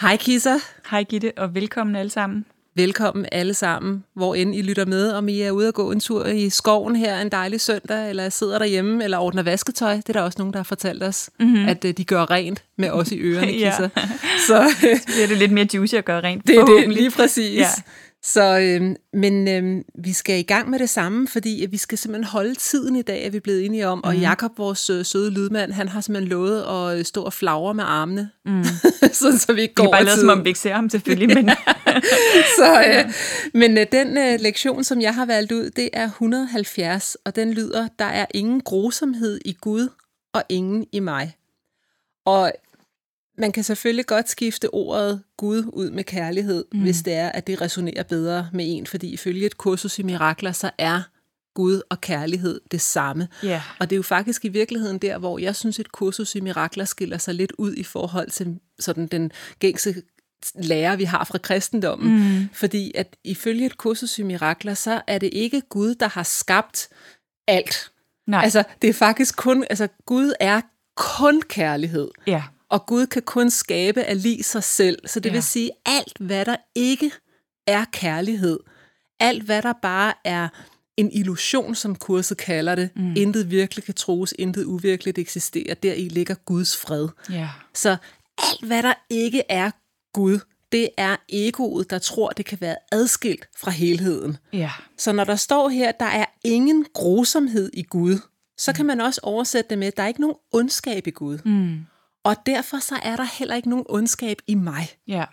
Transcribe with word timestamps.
Hej 0.00 0.16
Kisser. 0.16 0.58
Hej 0.90 1.02
Gitte, 1.02 1.32
og 1.36 1.54
velkommen 1.54 1.96
alle 1.96 2.10
sammen. 2.10 2.44
Velkommen 2.74 3.26
alle 3.32 3.54
sammen, 3.54 4.04
hvor 4.14 4.34
end 4.34 4.54
I 4.54 4.62
lytter 4.62 4.86
med, 4.86 5.12
om 5.12 5.28
I 5.28 5.40
er 5.40 5.50
ude 5.50 5.68
og 5.68 5.74
gå 5.74 5.92
en 5.92 6.00
tur 6.00 6.26
i 6.26 6.50
skoven 6.50 6.96
her 6.96 7.20
en 7.20 7.28
dejlig 7.28 7.60
søndag, 7.60 8.10
eller 8.10 8.28
sidder 8.28 8.58
derhjemme, 8.58 9.04
eller 9.04 9.18
ordner 9.18 9.42
vasketøj. 9.42 9.94
Det 9.96 10.08
er 10.08 10.12
der 10.12 10.20
også 10.20 10.38
nogen, 10.38 10.52
der 10.52 10.58
har 10.58 10.64
fortalt 10.64 11.02
os, 11.02 11.30
mm-hmm. 11.40 11.68
at 11.68 11.84
uh, 11.84 11.90
de 11.90 12.04
gør 12.04 12.30
rent 12.30 12.64
med 12.78 12.90
os 12.90 13.12
i 13.12 13.18
ørerne, 13.18 13.52
Kisser. 13.52 13.88
ja. 13.96 14.08
Så, 14.46 14.74
Så 14.80 15.02
bliver 15.06 15.26
det 15.26 15.36
lidt 15.36 15.52
mere 15.52 15.68
juicy 15.74 15.94
at 15.94 16.04
gøre 16.04 16.20
rent. 16.22 16.46
Det 16.46 16.56
er 16.56 16.64
det, 16.64 16.88
lige 16.88 17.10
præcis. 17.10 17.58
Ja. 17.58 17.68
Så, 18.26 18.58
øh, 18.58 18.96
men 19.12 19.48
øh, 19.48 19.84
vi 20.04 20.12
skal 20.12 20.38
i 20.38 20.42
gang 20.42 20.70
med 20.70 20.78
det 20.78 20.90
samme, 20.90 21.28
fordi 21.28 21.66
vi 21.70 21.76
skal 21.76 21.98
simpelthen 21.98 22.24
holde 22.24 22.54
tiden 22.54 22.96
i 22.96 23.02
dag, 23.02 23.26
er 23.26 23.30
vi 23.30 23.40
blevet 23.40 23.64
enige 23.64 23.88
om. 23.88 23.98
Mm. 23.98 24.04
Og 24.04 24.12
mhm. 24.12 24.22
Jakob, 24.22 24.58
vores 24.58 24.90
øh, 24.90 25.04
søde 25.04 25.30
lydmand, 25.30 25.72
han 25.72 25.88
har 25.88 26.00
simpelthen 26.00 26.28
lovet 26.28 26.62
at 26.62 26.98
øh, 26.98 27.04
stå 27.04 27.22
og 27.22 27.32
flagre 27.32 27.74
med 27.74 27.84
armene, 27.86 28.30
mm. 28.46 28.64
så, 29.12 29.38
så 29.38 29.52
vi 29.52 29.60
ikke 29.60 29.74
går 29.74 29.84
Det 29.84 29.88
er 29.88 29.92
bare 29.92 30.04
lavet, 30.04 30.20
som 30.20 30.28
om 30.28 30.44
vi 30.44 30.48
ikke 30.48 30.60
ser 30.60 30.74
ham 30.74 30.90
selvfølgelig. 30.90 31.34
Men, 31.34 31.50
så, 32.58 32.84
øh, 32.88 33.12
men 33.54 33.78
øh, 33.78 33.86
den 33.92 34.18
øh, 34.18 34.40
lektion, 34.40 34.84
som 34.84 35.00
jeg 35.00 35.14
har 35.14 35.26
valgt 35.26 35.52
ud, 35.52 35.70
det 35.70 35.90
er 35.92 36.04
170, 36.04 37.16
og 37.24 37.36
den 37.36 37.52
lyder, 37.52 37.88
der 37.98 38.04
er 38.04 38.26
ingen 38.34 38.60
grusomhed 38.60 39.40
i 39.44 39.56
Gud 39.60 39.88
og 40.34 40.42
ingen 40.48 40.86
i 40.92 41.00
mig. 41.00 41.36
Og 42.24 42.52
man 43.38 43.52
kan 43.52 43.64
selvfølgelig 43.64 44.06
godt 44.06 44.28
skifte 44.28 44.74
ordet 44.74 45.22
Gud 45.36 45.64
ud 45.72 45.90
med 45.90 46.04
kærlighed, 46.04 46.64
mm. 46.72 46.80
hvis 46.80 47.02
det 47.02 47.14
er, 47.14 47.28
at 47.28 47.46
det 47.46 47.60
resonerer 47.60 48.02
bedre 48.02 48.48
med 48.52 48.64
en, 48.68 48.86
fordi 48.86 49.08
ifølge 49.08 49.46
et 49.46 49.58
kursus 49.58 49.98
i 49.98 50.02
mirakler, 50.02 50.52
så 50.52 50.70
er 50.78 51.02
Gud 51.54 51.80
og 51.90 52.00
kærlighed 52.00 52.60
det 52.70 52.80
samme. 52.80 53.28
Yeah. 53.44 53.60
Og 53.78 53.90
det 53.90 53.96
er 53.96 53.98
jo 53.98 54.02
faktisk 54.02 54.44
i 54.44 54.48
virkeligheden 54.48 54.98
der, 54.98 55.18
hvor 55.18 55.38
jeg 55.38 55.56
synes, 55.56 55.78
et 55.78 55.92
kursus 55.92 56.34
i 56.34 56.40
mirakler 56.40 56.84
skiller 56.84 57.18
sig 57.18 57.34
lidt 57.34 57.52
ud 57.58 57.74
i 57.74 57.82
forhold 57.82 58.30
til 58.30 58.58
sådan 58.78 59.06
den 59.06 59.32
gængse 59.58 60.02
lærer, 60.54 60.96
vi 60.96 61.04
har 61.04 61.24
fra 61.24 61.38
kristendommen. 61.38 62.38
Mm. 62.38 62.48
Fordi 62.52 62.92
at 62.94 63.16
ifølge 63.24 63.66
et 63.66 63.76
kursus 63.76 64.18
i 64.18 64.22
mirakler, 64.22 64.74
så 64.74 65.02
er 65.06 65.18
det 65.18 65.30
ikke 65.32 65.60
Gud, 65.60 65.94
der 65.94 66.08
har 66.08 66.22
skabt 66.22 66.88
alt. 67.46 67.90
Nej. 68.26 68.44
Altså, 68.44 68.62
det 68.82 68.90
er 68.90 68.94
faktisk 68.94 69.36
kun, 69.36 69.64
altså 69.70 69.88
Gud 70.06 70.32
er 70.40 70.60
kun 70.94 71.42
kærlighed. 71.42 72.08
Ja. 72.26 72.42
Og 72.70 72.86
Gud 72.86 73.06
kan 73.06 73.22
kun 73.22 73.50
skabe 73.50 74.02
af 74.02 74.22
lige 74.22 74.42
sig 74.42 74.64
selv. 74.64 74.98
Så 75.08 75.20
det 75.20 75.30
ja. 75.30 75.34
vil 75.34 75.42
sige, 75.42 75.70
alt 75.86 76.18
hvad 76.20 76.44
der 76.44 76.56
ikke 76.74 77.10
er 77.66 77.84
kærlighed, 77.92 78.58
alt 79.20 79.42
hvad 79.42 79.62
der 79.62 79.72
bare 79.82 80.14
er 80.24 80.48
en 80.96 81.12
illusion, 81.12 81.74
som 81.74 81.96
kurset 81.96 82.36
kalder 82.36 82.74
det, 82.74 82.90
mm. 82.96 83.14
intet 83.16 83.50
virkelig 83.50 83.84
kan 83.84 83.94
troes, 83.94 84.34
intet 84.38 84.64
uvirkeligt 84.64 85.18
eksisterer, 85.18 85.74
der 85.74 85.92
i 85.92 86.08
ligger 86.08 86.34
Guds 86.34 86.76
fred. 86.76 87.08
Ja. 87.30 87.48
Så 87.74 87.96
alt 88.38 88.64
hvad 88.64 88.82
der 88.82 88.94
ikke 89.10 89.42
er 89.48 89.70
Gud, 90.12 90.38
det 90.72 90.88
er 90.96 91.16
egoet, 91.28 91.90
der 91.90 91.98
tror, 91.98 92.30
det 92.30 92.44
kan 92.44 92.60
være 92.60 92.76
adskilt 92.92 93.48
fra 93.56 93.70
helheden. 93.70 94.36
Ja. 94.52 94.70
Så 94.98 95.12
når 95.12 95.24
der 95.24 95.36
står 95.36 95.68
her, 95.68 95.92
der 95.92 96.06
er 96.06 96.24
ingen 96.44 96.86
grusomhed 96.94 97.70
i 97.72 97.82
Gud, 97.82 98.18
så 98.58 98.70
mm. 98.70 98.76
kan 98.76 98.86
man 98.86 99.00
også 99.00 99.20
oversætte 99.22 99.70
det 99.70 99.78
med, 99.78 99.86
at 99.86 99.96
der 99.96 100.02
er 100.02 100.08
ikke 100.08 100.20
nogen 100.20 100.36
ondskab 100.52 101.06
i 101.06 101.10
Gud. 101.10 101.38
Mm. 101.44 101.86
Og 102.26 102.36
derfor 102.46 102.78
så 102.78 102.98
er 103.02 103.16
der 103.16 103.38
heller 103.38 103.54
ikke 103.54 103.68
nogen 103.68 103.84
ondskab 103.88 104.38
i 104.46 104.54
mig. 104.54 104.88
Ja. 105.06 105.24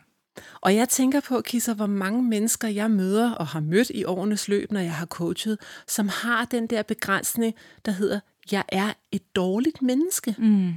Og 0.61 0.75
jeg 0.75 0.89
tænker 0.89 1.19
på, 1.19 1.41
Kisser, 1.41 1.73
hvor 1.73 1.85
mange 1.85 2.23
mennesker 2.23 2.67
jeg 2.67 2.91
møder 2.91 3.31
og 3.31 3.47
har 3.47 3.59
mødt 3.59 3.89
i 3.89 4.03
årenes 4.03 4.47
løb, 4.47 4.71
når 4.71 4.79
jeg 4.79 4.93
har 4.93 5.05
coachet, 5.05 5.57
som 5.87 6.07
har 6.07 6.45
den 6.45 6.67
der 6.67 6.83
begrænsning, 6.83 7.55
der 7.85 7.91
hedder, 7.91 8.19
jeg 8.51 8.63
er 8.69 8.93
et 9.11 9.35
dårligt 9.35 9.81
menneske. 9.81 10.35
Mm. 10.37 10.67
Jeg, 10.67 10.73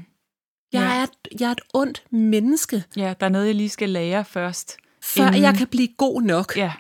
ja. 0.73 1.03
er, 1.03 1.07
jeg 1.41 1.49
er 1.49 1.53
et 1.53 1.61
ondt 1.75 2.05
menneske. 2.11 2.85
Ja, 2.97 3.15
der 3.21 3.27
er 3.27 3.31
noget, 3.31 3.47
jeg 3.47 3.55
lige 3.55 3.69
skal 3.69 3.89
lære 3.89 4.25
først. 4.25 4.77
Før 5.03 5.27
inden... 5.27 5.43
jeg 5.43 5.55
kan 5.55 5.67
blive 5.67 5.89
god 5.97 6.23
nok. 6.23 6.57
Ja. 6.57 6.73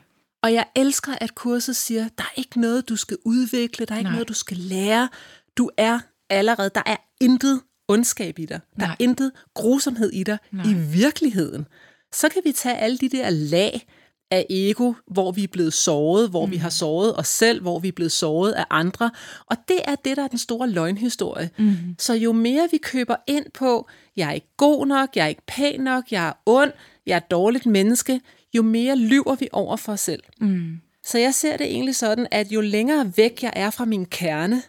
Og 0.43 0.53
jeg 0.53 0.67
elsker, 0.75 1.13
at 1.21 1.35
kurset 1.35 1.77
siger, 1.77 2.09
der 2.19 2.25
er 2.25 2.39
ikke 2.39 2.61
noget, 2.61 2.89
du 2.89 2.97
skal 2.97 3.17
udvikle, 3.25 3.87
der 3.87 3.95
er 3.95 3.99
ikke 3.99 4.09
Nej. 4.09 4.13
noget, 4.13 4.29
du 4.29 4.35
skal 4.35 4.57
lære. 4.57 5.09
Du 5.57 5.71
er 5.77 6.01
allerede, 6.31 6.71
der 6.75 6.83
er 6.87 6.97
intet 7.21 7.61
ondskab 7.89 8.39
i 8.39 8.45
dig. 8.47 8.61
Der 8.81 8.87
Nej. 8.87 8.91
er 8.91 9.05
intet 9.05 9.33
grusomhed 9.55 10.11
i 10.13 10.23
dig 10.23 10.39
Nej. 10.53 10.67
i 10.67 10.75
virkeligheden. 10.75 11.67
Så 12.13 12.29
kan 12.29 12.43
vi 12.45 12.53
tage 12.53 12.77
alle 12.77 12.99
de 12.99 13.09
der 13.09 13.31
lag 13.31 13.87
af 14.31 14.47
ego, 14.51 14.93
hvor 15.07 15.33
vi 15.33 15.45
er 15.45 15.49
blevet 15.49 15.73
såret, 15.73 16.31
hvor 16.31 16.47
mm. 16.47 16.53
vi 16.53 16.57
har 16.57 16.69
såret 16.69 17.19
os 17.19 17.29
selv, 17.29 17.63
hvor 17.63 17.79
vi 17.79 17.89
er 17.89 17.93
blevet 17.93 18.13
såret 18.13 18.53
af 18.53 18.65
andre. 18.71 19.11
Og 19.47 19.57
det 19.69 19.79
er 19.85 19.95
det, 19.95 20.17
der 20.17 20.25
er 20.25 20.29
den 20.29 20.39
store 20.39 20.71
løgnhistorie. 20.71 21.51
Mm. 21.59 21.77
Så 21.99 22.15
jo 22.15 22.33
mere 22.33 22.69
vi 22.71 22.79
køber 22.79 23.17
ind 23.27 23.47
på, 23.55 23.89
jeg 24.17 24.29
er 24.29 24.33
ikke 24.33 24.55
god 24.57 24.87
nok, 24.87 25.17
jeg 25.17 25.25
er 25.25 25.29
ikke 25.29 25.47
pæn 25.47 25.81
nok, 25.81 26.13
jeg 26.13 26.29
er 26.29 26.33
ond, 26.47 26.73
jeg 27.07 27.13
er 27.13 27.17
et 27.17 27.31
dårligt 27.31 27.67
menneske, 27.67 28.21
jo 28.55 28.63
mere 28.63 28.97
lyver 28.97 29.35
vi 29.35 29.49
over 29.53 29.77
for 29.77 29.93
os 29.93 30.01
selv. 30.01 30.23
Mm. 30.41 30.81
Så 31.05 31.19
jeg 31.19 31.35
ser 31.35 31.57
det 31.57 31.67
egentlig 31.67 31.97
sådan, 31.97 32.27
at 32.31 32.53
jo 32.53 32.61
længere 32.61 33.13
væk 33.17 33.43
jeg 33.43 33.53
er 33.57 33.71
fra 33.71 33.85
min 33.85 34.07
kerne, 34.07 34.63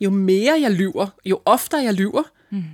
jo 0.00 0.10
mere 0.10 0.60
jeg 0.60 0.70
lyver, 0.70 1.06
jo 1.24 1.40
oftere 1.44 1.82
jeg 1.82 1.94
lyver, 1.94 2.22
mm. 2.52 2.64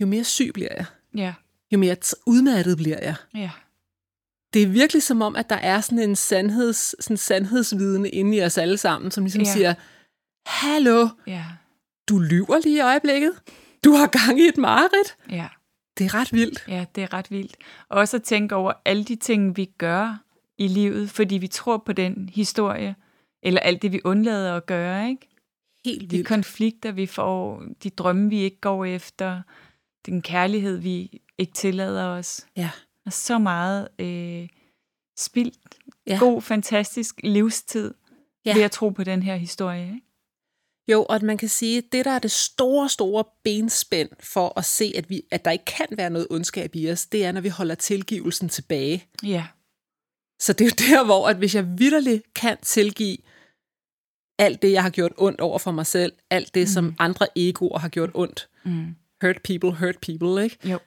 jo 0.00 0.06
mere 0.06 0.24
syg 0.24 0.50
bliver 0.54 0.74
jeg. 0.76 0.84
Ja. 1.14 1.34
Jo 1.72 1.78
mere 1.78 1.96
udmattet 2.26 2.76
bliver 2.76 2.98
jeg. 3.02 3.14
Ja. 3.34 3.50
Det 4.54 4.62
er 4.62 4.66
virkelig 4.66 5.02
som 5.02 5.22
om, 5.22 5.36
at 5.36 5.50
der 5.50 5.56
er 5.56 5.80
sådan 5.80 5.98
en 5.98 6.16
sandheds, 6.16 7.04
sådan 7.04 7.16
sandhedsvidende 7.16 8.10
inde 8.10 8.36
i 8.36 8.42
os 8.42 8.58
alle 8.58 8.78
sammen, 8.78 9.10
som 9.10 9.24
ligesom 9.24 9.42
ja. 9.42 9.52
siger, 9.52 9.74
hallo, 10.46 11.08
ja. 11.26 11.44
du 12.08 12.18
lyver 12.18 12.60
lige 12.64 12.76
i 12.76 12.80
øjeblikket. 12.80 13.32
Du 13.84 13.92
har 13.92 14.06
gang 14.06 14.40
i 14.40 14.48
et 14.48 14.56
mareridt. 14.56 15.16
Ja. 15.30 15.48
Det 15.98 16.04
er 16.04 16.14
ret 16.14 16.32
vildt. 16.32 16.64
Ja, 16.68 16.84
det 16.94 17.02
er 17.02 17.12
ret 17.12 17.30
vildt. 17.30 17.56
Og 17.88 17.98
også 17.98 18.16
at 18.16 18.22
tænke 18.22 18.54
over 18.54 18.72
alle 18.84 19.04
de 19.04 19.16
ting, 19.16 19.56
vi 19.56 19.64
gør 19.78 20.22
i 20.58 20.68
livet, 20.68 21.10
fordi 21.10 21.34
vi 21.34 21.46
tror 21.46 21.76
på 21.86 21.92
den 21.92 22.30
historie, 22.34 22.96
eller 23.42 23.60
alt 23.60 23.82
det, 23.82 23.92
vi 23.92 24.00
undlader 24.04 24.56
at 24.56 24.66
gøre, 24.66 25.08
ikke? 25.08 25.28
Helt 25.84 26.00
vildt. 26.00 26.12
De 26.12 26.24
konflikter, 26.24 26.92
vi 26.92 27.06
får, 27.06 27.62
de 27.82 27.90
drømme, 27.90 28.30
vi 28.30 28.40
ikke 28.40 28.60
går 28.60 28.84
efter, 28.84 29.42
den 30.06 30.22
kærlighed, 30.22 30.76
vi 30.76 31.20
ikke 31.38 31.52
tillader 31.52 32.04
os. 32.04 32.46
Ja. 32.56 32.70
Og 33.06 33.12
så 33.12 33.38
meget 33.38 33.88
øh, 33.98 34.48
spildt, 35.18 35.78
ja. 36.06 36.18
god, 36.18 36.42
fantastisk 36.42 37.20
livstid 37.24 37.94
ja. 38.44 38.54
ved 38.54 38.62
at 38.62 38.70
tro 38.70 38.88
på 38.88 39.04
den 39.04 39.22
her 39.22 39.36
historie. 39.36 39.86
Ikke? 39.86 40.00
Jo, 40.88 41.04
og 41.04 41.14
at 41.14 41.22
man 41.22 41.38
kan 41.38 41.48
sige, 41.48 41.78
at 41.78 41.84
det, 41.92 42.04
der 42.04 42.10
er 42.10 42.18
det 42.18 42.30
store, 42.30 42.88
store 42.88 43.24
benspænd 43.44 44.08
for 44.20 44.58
at 44.58 44.64
se, 44.64 44.92
at, 44.96 45.10
vi, 45.10 45.22
at 45.30 45.44
der 45.44 45.50
ikke 45.50 45.64
kan 45.64 45.86
være 45.90 46.10
noget 46.10 46.28
ondskab 46.30 46.74
i 46.74 46.90
os, 46.90 47.06
det 47.06 47.24
er, 47.24 47.32
når 47.32 47.40
vi 47.40 47.48
holder 47.48 47.74
tilgivelsen 47.74 48.48
tilbage. 48.48 49.06
Ja. 49.22 49.46
Så 50.40 50.52
det 50.52 50.60
er 50.60 50.64
jo 50.64 50.94
der, 50.94 51.04
hvor 51.04 51.28
at 51.28 51.36
hvis 51.36 51.54
jeg 51.54 51.78
vidderligt 51.78 52.34
kan 52.34 52.58
tilgive 52.62 53.18
alt 54.38 54.62
det, 54.62 54.72
jeg 54.72 54.82
har 54.82 54.90
gjort 54.90 55.12
ondt 55.16 55.40
over 55.40 55.58
for 55.58 55.70
mig 55.70 55.86
selv, 55.86 56.12
alt 56.30 56.54
det, 56.54 56.62
mm. 56.62 56.66
som 56.66 56.94
andre 56.98 57.26
egoer 57.36 57.78
har 57.78 57.88
gjort 57.88 58.10
ondt. 58.14 58.48
Mm. 58.64 58.94
Hurt 59.22 59.42
people, 59.44 59.72
hurt 59.72 59.98
people, 60.02 60.44
ikke? 60.44 60.58
Jo. 60.64 60.78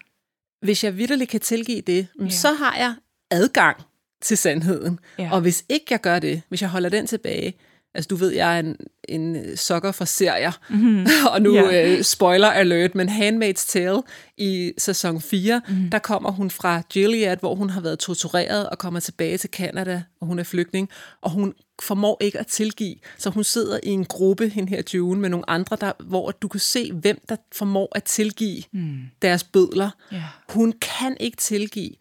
Hvis 0.61 0.83
jeg 0.83 0.97
vidderligt 0.97 1.29
kan 1.29 1.39
tilgive 1.39 1.81
det, 1.81 2.07
yeah. 2.21 2.31
så 2.31 2.53
har 2.53 2.75
jeg 2.77 2.95
adgang 3.31 3.77
til 4.21 4.37
sandheden. 4.37 4.99
Yeah. 5.19 5.33
Og 5.33 5.41
hvis 5.41 5.65
ikke 5.69 5.85
jeg 5.89 6.01
gør 6.01 6.19
det, 6.19 6.41
hvis 6.49 6.61
jeg 6.61 6.69
holder 6.69 6.89
den 6.89 7.07
tilbage, 7.07 7.53
Altså, 7.93 8.07
du 8.07 8.15
ved, 8.15 8.33
jeg 8.33 8.55
er 8.55 8.59
en, 8.59 8.75
en 9.09 9.57
sokker 9.57 9.91
for 9.91 10.05
serier, 10.05 10.51
mm-hmm. 10.69 11.05
og 11.33 11.41
nu 11.41 11.55
yeah. 11.55 11.99
uh, 11.99 12.03
spoiler 12.03 12.47
alert, 12.47 12.95
men 12.95 13.09
Handmaid's 13.09 13.71
Tale 13.71 14.01
i 14.37 14.73
sæson 14.77 15.21
4, 15.21 15.61
mm-hmm. 15.67 15.89
der 15.89 15.99
kommer 15.99 16.31
hun 16.31 16.51
fra 16.51 16.81
Gilead, 16.89 17.37
hvor 17.37 17.55
hun 17.55 17.69
har 17.69 17.81
været 17.81 17.99
tortureret 17.99 18.69
og 18.69 18.77
kommer 18.77 18.99
tilbage 18.99 19.37
til 19.37 19.49
Canada, 19.49 20.03
og 20.21 20.27
hun 20.27 20.39
er 20.39 20.43
flygtning, 20.43 20.89
og 21.21 21.31
hun 21.31 21.53
formår 21.81 22.17
ikke 22.21 22.39
at 22.39 22.47
tilgive, 22.47 22.95
så 23.17 23.29
hun 23.29 23.43
sidder 23.43 23.79
i 23.83 23.89
en 23.89 24.05
gruppe, 24.05 24.49
hende 24.49 24.69
her 24.69 24.81
June, 24.93 25.21
med 25.21 25.29
nogle 25.29 25.49
andre, 25.49 25.77
der, 25.81 25.91
hvor 26.03 26.31
du 26.31 26.47
kan 26.47 26.59
se, 26.59 26.93
hvem 26.93 27.21
der 27.29 27.35
formår 27.53 27.87
at 27.95 28.03
tilgive 28.03 28.63
mm. 28.73 28.99
deres 29.21 29.43
bødler. 29.43 29.89
Yeah. 30.13 30.23
Hun 30.49 30.73
kan 30.81 31.17
ikke 31.19 31.37
tilgive. 31.37 31.91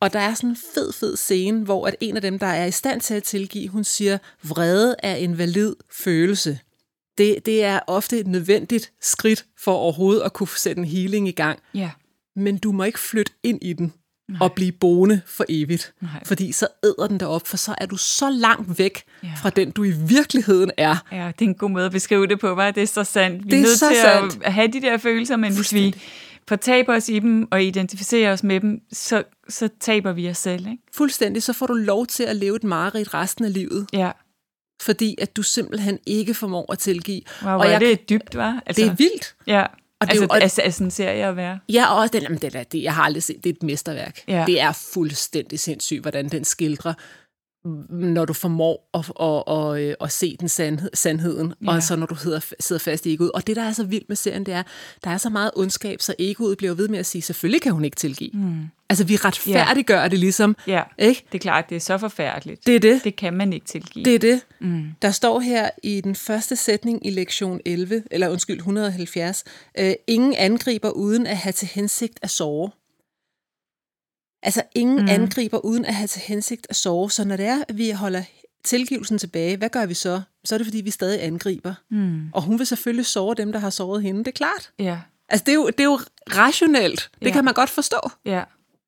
Og 0.00 0.12
der 0.12 0.18
er 0.18 0.34
sådan 0.34 0.50
en 0.50 0.56
fed, 0.74 0.92
fed 0.92 1.16
scene, 1.16 1.64
hvor 1.64 1.86
at 1.86 1.96
en 2.00 2.16
af 2.16 2.22
dem, 2.22 2.38
der 2.38 2.46
er 2.46 2.64
i 2.64 2.70
stand 2.70 3.00
til 3.00 3.14
at 3.14 3.22
tilgive, 3.22 3.68
hun 3.68 3.84
siger, 3.84 4.18
vrede 4.42 4.96
er 4.98 5.14
en 5.14 5.38
valid 5.38 5.76
følelse. 5.92 6.58
Det, 7.18 7.46
det 7.46 7.64
er 7.64 7.80
ofte 7.86 8.18
et 8.18 8.26
nødvendigt 8.26 8.92
skridt 9.00 9.46
for 9.58 9.72
overhovedet 9.72 10.22
at 10.22 10.32
kunne 10.32 10.48
sætte 10.48 10.80
en 10.80 10.88
healing 10.88 11.28
i 11.28 11.32
gang. 11.32 11.58
Ja. 11.74 11.90
Men 12.36 12.58
du 12.58 12.72
må 12.72 12.84
ikke 12.84 12.98
flytte 12.98 13.32
ind 13.42 13.58
i 13.62 13.72
den 13.72 13.92
Nej. 14.32 14.38
og 14.40 14.52
blive 14.52 14.72
boende 14.72 15.20
for 15.26 15.44
evigt. 15.48 15.92
Nej. 16.00 16.10
Fordi 16.24 16.52
så 16.52 16.66
æder 16.84 17.06
den 17.06 17.22
op, 17.22 17.46
for 17.46 17.56
så 17.56 17.74
er 17.78 17.86
du 17.86 17.96
så 17.96 18.30
langt 18.30 18.78
væk 18.78 19.02
ja. 19.22 19.28
fra 19.42 19.50
den, 19.50 19.70
du 19.70 19.84
i 19.84 19.90
virkeligheden 19.90 20.70
er. 20.76 20.96
Ja, 21.12 21.32
det 21.38 21.44
er 21.44 21.48
en 21.48 21.54
god 21.54 21.70
måde 21.70 21.86
at 21.86 21.92
beskrive 21.92 22.26
det 22.26 22.40
på, 22.40 22.54
var 22.54 22.70
det 22.70 22.82
er 22.82 22.86
så 22.86 23.04
sandt. 23.04 23.46
Vi 23.46 23.54
er, 23.54 23.58
er 23.58 23.62
nødt 23.62 23.78
til 23.78 23.96
sandt. 24.02 24.44
at 24.44 24.52
have 24.52 24.68
de 24.68 24.80
der 24.80 24.98
følelser, 24.98 25.36
men 25.36 25.54
hvis 25.54 25.74
vi 25.74 25.94
fortaber 26.48 26.96
os 26.96 27.08
i 27.08 27.18
dem 27.18 27.48
og 27.50 27.62
identificerer 27.64 28.32
os 28.32 28.42
med 28.42 28.60
dem, 28.60 28.80
så, 28.92 29.22
så 29.48 29.68
taber 29.80 30.12
vi 30.12 30.28
os 30.28 30.38
selv. 30.38 30.66
Ikke? 30.66 30.82
Fuldstændig. 30.94 31.42
Så 31.42 31.52
får 31.52 31.66
du 31.66 31.74
lov 31.74 32.06
til 32.06 32.22
at 32.22 32.36
leve 32.36 32.56
et 32.56 32.64
mareridt 32.64 33.14
resten 33.14 33.44
af 33.44 33.52
livet. 33.52 33.86
Ja. 33.92 34.10
Fordi 34.82 35.14
at 35.18 35.36
du 35.36 35.42
simpelthen 35.42 35.98
ikke 36.06 36.34
formår 36.34 36.72
at 36.72 36.78
tilgive. 36.78 37.22
Wow, 37.42 37.52
og 37.52 37.70
jeg, 37.70 37.80
det 37.80 37.92
er 37.92 37.96
dybt, 37.96 38.34
var. 38.34 38.62
Altså, 38.66 38.82
det 38.82 38.90
er 38.90 38.94
vildt. 38.94 39.34
Ja. 39.46 39.66
Og 40.02 40.06
det 40.06 40.12
altså, 40.12 40.24
er 40.30 40.36
jo, 40.36 40.42
altså, 40.42 40.62
altså 40.62 40.84
en 40.84 40.90
serie 40.90 41.26
at 41.26 41.36
være. 41.36 41.58
Ja, 41.68 41.94
og 41.94 42.12
den, 42.12 42.22
jamen, 42.22 42.38
det, 42.38 42.54
er, 42.54 42.62
det, 42.62 42.82
jeg 42.82 42.94
har 42.94 43.02
aldrig 43.02 43.22
set, 43.22 43.36
det 43.36 43.50
er 43.50 43.54
et 43.54 43.62
mesterværk. 43.62 44.18
Ja. 44.28 44.44
Det 44.46 44.60
er 44.60 44.72
fuldstændig 44.72 45.60
sindssygt, 45.60 46.02
hvordan 46.02 46.28
den 46.28 46.44
skildrer 46.44 46.94
når 47.90 48.24
du 48.24 48.32
formår 48.32 48.90
at, 48.94 49.12
at, 49.20 49.88
at, 49.88 49.96
at 50.00 50.12
se 50.12 50.36
den 50.40 50.48
sandhed, 50.48 50.90
sandheden, 50.94 51.54
ja. 51.62 51.70
og 51.70 51.82
så 51.82 51.96
når 51.96 52.06
du 52.06 52.14
sidder, 52.14 52.40
sidder 52.60 52.80
fast 52.80 53.06
i 53.06 53.12
egoet. 53.12 53.32
Og 53.32 53.46
det, 53.46 53.56
der 53.56 53.62
er 53.62 53.72
så 53.72 53.84
vildt 53.84 54.08
med 54.08 54.16
serien, 54.16 54.46
det 54.46 54.54
er, 54.54 54.62
der 55.04 55.10
er 55.10 55.16
så 55.16 55.30
meget 55.30 55.50
ondskab, 55.56 56.00
så 56.00 56.14
egoet 56.18 56.58
bliver 56.58 56.74
ved 56.74 56.88
med 56.88 56.98
at 56.98 57.06
sige, 57.06 57.22
selvfølgelig 57.22 57.62
kan 57.62 57.72
hun 57.72 57.84
ikke 57.84 57.96
tilgive. 57.96 58.30
Mm. 58.34 58.68
Altså, 58.92 59.04
vi 59.04 59.16
retfærdiggør 59.16 60.02
ja. 60.02 60.08
det 60.08 60.18
ligesom. 60.18 60.56
Ja, 60.66 60.82
ikke? 60.98 61.24
det 61.32 61.38
er 61.38 61.42
klart, 61.42 61.68
det 61.70 61.76
er 61.76 61.80
så 61.80 61.98
forfærdeligt. 61.98 62.66
Det 62.66 62.76
er 62.76 62.80
det. 62.80 63.04
Det 63.04 63.16
kan 63.16 63.34
man 63.34 63.52
ikke 63.52 63.66
tilgive. 63.66 64.04
Det 64.04 64.14
er 64.14 64.18
det. 64.18 64.40
Mm. 64.60 64.84
Der 65.02 65.10
står 65.10 65.40
her 65.40 65.70
i 65.82 66.00
den 66.00 66.14
første 66.14 66.56
sætning 66.56 67.06
i 67.06 67.10
lektion 67.10 67.60
11, 67.66 68.02
eller 68.10 68.28
undskyld, 68.28 68.56
170, 68.56 69.44
øh, 69.78 69.92
ingen 70.06 70.34
angriber 70.34 70.90
uden 70.90 71.26
at 71.26 71.36
have 71.36 71.52
til 71.52 71.68
hensigt 71.68 72.18
at 72.22 72.30
sove. 72.30 72.70
Altså 74.42 74.62
ingen 74.74 75.02
mm. 75.02 75.08
angriber 75.08 75.58
uden 75.58 75.84
at 75.84 75.94
have 75.94 76.06
til 76.06 76.22
hensigt 76.22 76.66
at 76.70 76.76
sove. 76.76 77.10
Så 77.10 77.24
når 77.24 77.36
det 77.36 77.46
er, 77.46 77.64
at 77.68 77.78
vi 77.78 77.90
holder 77.90 78.22
tilgivelsen 78.64 79.18
tilbage, 79.18 79.56
hvad 79.56 79.68
gør 79.68 79.86
vi 79.86 79.94
så? 79.94 80.22
Så 80.44 80.54
er 80.54 80.58
det, 80.58 80.66
fordi 80.66 80.80
vi 80.80 80.90
stadig 80.90 81.24
angriber. 81.24 81.74
Mm. 81.90 82.28
Og 82.32 82.42
hun 82.42 82.58
vil 82.58 82.66
selvfølgelig 82.66 83.06
sove 83.06 83.34
dem, 83.34 83.52
der 83.52 83.58
har 83.58 83.70
såret 83.70 84.02
hende. 84.02 84.18
Det 84.18 84.28
er 84.28 84.32
klart. 84.32 84.70
Ja. 84.78 84.98
Altså 85.28 85.44
det 85.44 85.52
er 85.52 85.56
jo, 85.56 85.66
det 85.66 85.80
er 85.80 85.84
jo 85.84 86.00
rationelt. 86.36 87.10
Det 87.20 87.26
ja. 87.26 87.32
kan 87.32 87.44
man 87.44 87.54
godt 87.54 87.70
forstå. 87.70 88.10
Ja. 88.24 88.42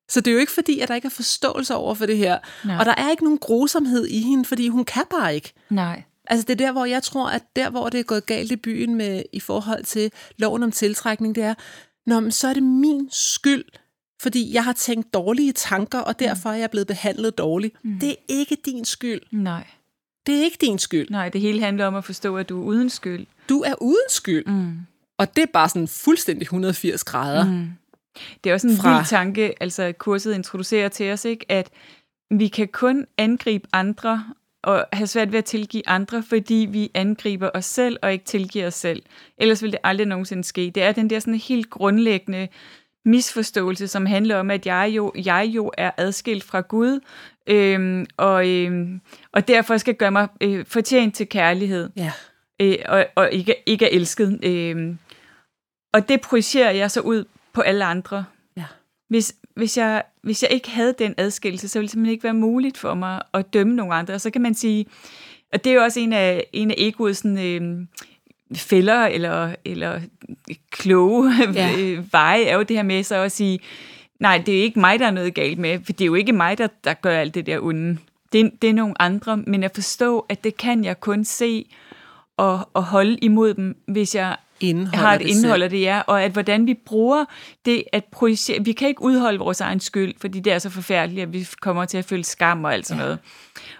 Så 0.09 0.21
det 0.21 0.31
er 0.31 0.33
jo 0.33 0.39
ikke 0.39 0.51
fordi, 0.51 0.79
at 0.79 0.87
der 0.87 0.95
ikke 0.95 1.05
er 1.05 1.09
forståelse 1.09 1.75
over 1.75 1.93
for 1.93 2.05
det 2.05 2.17
her. 2.17 2.39
Nej. 2.65 2.77
Og 2.77 2.85
der 2.85 2.93
er 2.97 3.11
ikke 3.11 3.23
nogen 3.23 3.39
grusomhed 3.39 4.05
i 4.05 4.19
hende, 4.21 4.45
fordi 4.45 4.67
hun 4.67 4.85
kan 4.85 5.03
bare 5.09 5.35
ikke. 5.35 5.53
Nej. 5.69 6.03
Altså 6.27 6.45
det 6.47 6.53
er 6.61 6.65
der, 6.65 6.71
hvor 6.71 6.85
jeg 6.85 7.03
tror, 7.03 7.29
at 7.29 7.43
der, 7.55 7.69
hvor 7.69 7.89
det 7.89 7.99
er 7.99 8.03
gået 8.03 8.25
galt 8.25 8.51
i 8.51 8.55
byen 8.55 8.95
med 8.95 9.23
i 9.33 9.39
forhold 9.39 9.83
til 9.83 10.11
loven 10.37 10.63
om 10.63 10.71
tiltrækning, 10.71 11.35
det 11.35 11.43
er, 11.43 11.53
Nå, 12.05 12.19
men 12.19 12.31
så 12.31 12.47
er 12.47 12.53
det 12.53 12.63
min 12.63 13.09
skyld, 13.11 13.65
fordi 14.21 14.53
jeg 14.53 14.63
har 14.63 14.73
tænkt 14.73 15.13
dårlige 15.13 15.51
tanker, 15.51 15.99
og 15.99 16.19
derfor 16.19 16.49
er 16.49 16.55
jeg 16.55 16.71
blevet 16.71 16.87
behandlet 16.87 17.37
dårligt. 17.37 17.75
Mm. 17.83 17.99
Det 17.99 18.09
er 18.09 18.15
ikke 18.27 18.57
din 18.65 18.85
skyld. 18.85 19.21
Nej. 19.31 19.67
Det 20.25 20.37
er 20.37 20.43
ikke 20.43 20.57
din 20.61 20.79
skyld. 20.79 21.09
Nej, 21.09 21.29
det 21.29 21.41
hele 21.41 21.61
handler 21.61 21.85
om 21.85 21.95
at 21.95 22.05
forstå, 22.05 22.37
at 22.37 22.49
du 22.49 22.61
er 22.61 22.65
uden 22.65 22.89
skyld. 22.89 23.25
Du 23.49 23.61
er 23.61 23.73
uden 23.81 24.09
skyld. 24.09 24.45
Mm. 24.45 24.77
Og 25.17 25.35
det 25.35 25.41
er 25.41 25.47
bare 25.53 25.69
sådan 25.69 25.87
fuldstændig 25.87 26.41
180 26.41 27.03
grader. 27.03 27.45
Mm. 27.45 27.69
Det 28.43 28.49
er 28.49 28.53
også 28.53 28.67
en 28.67 28.77
fra... 28.77 28.95
vild 28.95 29.05
tanke, 29.05 29.53
altså 29.59 29.93
kurset 29.97 30.35
introducerer 30.35 30.89
til 30.89 31.11
os, 31.11 31.25
ikke, 31.25 31.45
at 31.49 31.69
vi 32.31 32.47
kan 32.47 32.67
kun 32.67 33.05
angribe 33.17 33.67
andre 33.73 34.23
og 34.63 34.85
have 34.93 35.07
svært 35.07 35.31
ved 35.31 35.39
at 35.39 35.45
tilgive 35.45 35.87
andre, 35.87 36.23
fordi 36.23 36.67
vi 36.71 36.91
angriber 36.93 37.49
os 37.53 37.65
selv 37.65 37.97
og 38.01 38.13
ikke 38.13 38.25
tilgiver 38.25 38.67
os 38.67 38.73
selv. 38.73 39.03
Ellers 39.37 39.63
vil 39.63 39.71
det 39.71 39.79
aldrig 39.83 40.07
nogensinde 40.07 40.43
ske. 40.43 40.71
Det 40.75 40.83
er 40.83 40.91
den 40.91 41.09
der 41.09 41.19
sådan 41.19 41.35
helt 41.35 41.69
grundlæggende 41.69 42.47
misforståelse, 43.05 43.87
som 43.87 44.05
handler 44.05 44.35
om, 44.37 44.51
at 44.51 44.65
jeg 44.65 44.91
jo, 44.95 45.11
jeg 45.25 45.51
jo 45.55 45.71
er 45.77 45.91
adskilt 45.97 46.43
fra 46.43 46.61
Gud, 46.61 46.99
øhm, 47.47 48.05
og, 48.17 48.49
øhm, 48.49 49.01
og 49.31 49.47
derfor 49.47 49.77
skal 49.77 49.95
gøre 49.95 50.11
mig 50.11 50.27
øh, 50.41 50.65
fortjent 50.65 51.15
til 51.15 51.29
kærlighed, 51.29 51.89
ja. 51.95 52.11
øh, 52.61 52.77
og, 52.85 53.05
og 53.15 53.31
ikke, 53.31 53.55
ikke 53.65 53.85
er 53.85 53.89
elsket. 53.91 54.39
Øh, 54.43 54.95
og 55.93 56.09
det 56.09 56.21
projicerer 56.21 56.71
jeg 56.71 56.91
så 56.91 57.01
ud 57.01 57.25
på 57.55 57.61
alle 57.61 57.85
andre. 57.85 58.25
Ja. 58.57 58.65
Hvis, 59.07 59.35
hvis, 59.55 59.77
jeg, 59.77 60.03
hvis 60.21 60.43
jeg 60.43 60.51
ikke 60.51 60.69
havde 60.69 60.95
den 60.99 61.15
adskillelse, 61.17 61.67
så 61.67 61.79
ville 61.79 61.85
det 61.85 61.91
simpelthen 61.91 62.11
ikke 62.11 62.23
være 62.23 62.33
muligt 62.33 62.77
for 62.77 62.93
mig 62.93 63.21
at 63.33 63.53
dømme 63.53 63.75
nogle 63.75 63.93
andre. 63.93 64.13
Og 64.13 64.21
så 64.21 64.29
kan 64.29 64.41
man 64.41 64.53
sige, 64.53 64.85
og 65.53 65.63
det 65.63 65.69
er 65.69 65.73
jo 65.73 65.83
også 65.83 65.99
en 65.99 66.13
af, 66.13 66.47
en 66.53 66.71
af 66.71 66.75
egoets 66.77 67.19
sådan, 67.19 67.37
øh, 67.37 67.87
fælder 68.57 69.05
eller, 69.05 69.55
eller 69.65 70.01
kloge 70.71 71.33
ja. 71.53 71.97
veje, 72.11 72.43
er 72.43 72.55
jo 72.55 72.63
det 72.63 72.75
her 72.75 72.83
med 72.83 73.03
så 73.03 73.15
at 73.15 73.31
sige, 73.31 73.59
nej, 74.19 74.43
det 74.45 74.57
er 74.57 74.63
ikke 74.63 74.79
mig, 74.79 74.99
der 74.99 75.07
er 75.07 75.11
noget 75.11 75.33
galt 75.33 75.59
med, 75.59 75.79
for 75.85 75.93
det 75.93 76.01
er 76.01 76.05
jo 76.05 76.15
ikke 76.15 76.33
mig, 76.33 76.57
der, 76.57 76.67
der 76.83 76.93
gør 76.93 77.19
alt 77.19 77.35
det 77.35 77.45
der 77.45 77.59
onde. 77.59 77.97
Det, 78.31 78.61
det 78.61 78.69
er 78.69 78.73
nogle 78.73 79.01
andre, 79.01 79.37
men 79.37 79.63
at 79.63 79.71
forstå, 79.73 80.25
at 80.29 80.43
det 80.43 80.57
kan 80.57 80.83
jeg 80.83 80.99
kun 80.99 81.25
se 81.25 81.65
og, 82.37 82.69
og 82.73 82.83
holde 82.83 83.17
imod 83.17 83.53
dem, 83.53 83.77
hvis 83.87 84.15
jeg 84.15 84.35
Indeholder 84.59 84.97
har 84.97 85.15
et 85.15 85.21
indhold 85.21 85.61
af 85.61 85.69
det, 85.69 85.81
ja, 85.81 86.01
og 86.07 86.23
at 86.23 86.31
hvordan 86.31 86.67
vi 86.67 86.73
bruger 86.73 87.25
det 87.65 87.83
at 87.93 88.03
projicere. 88.11 88.63
Vi 88.63 88.71
kan 88.71 88.87
ikke 88.87 89.01
udholde 89.01 89.39
vores 89.39 89.61
egen 89.61 89.79
skyld, 89.79 90.13
fordi 90.21 90.39
det 90.39 90.53
er 90.53 90.59
så 90.59 90.69
forfærdeligt, 90.69 91.21
at 91.21 91.33
vi 91.33 91.47
kommer 91.61 91.85
til 91.85 91.97
at 91.97 92.05
føle 92.05 92.23
skam 92.23 92.63
og 92.63 92.73
alt 92.73 92.87
sådan 92.87 92.99
ja. 92.99 93.05
noget. 93.05 93.19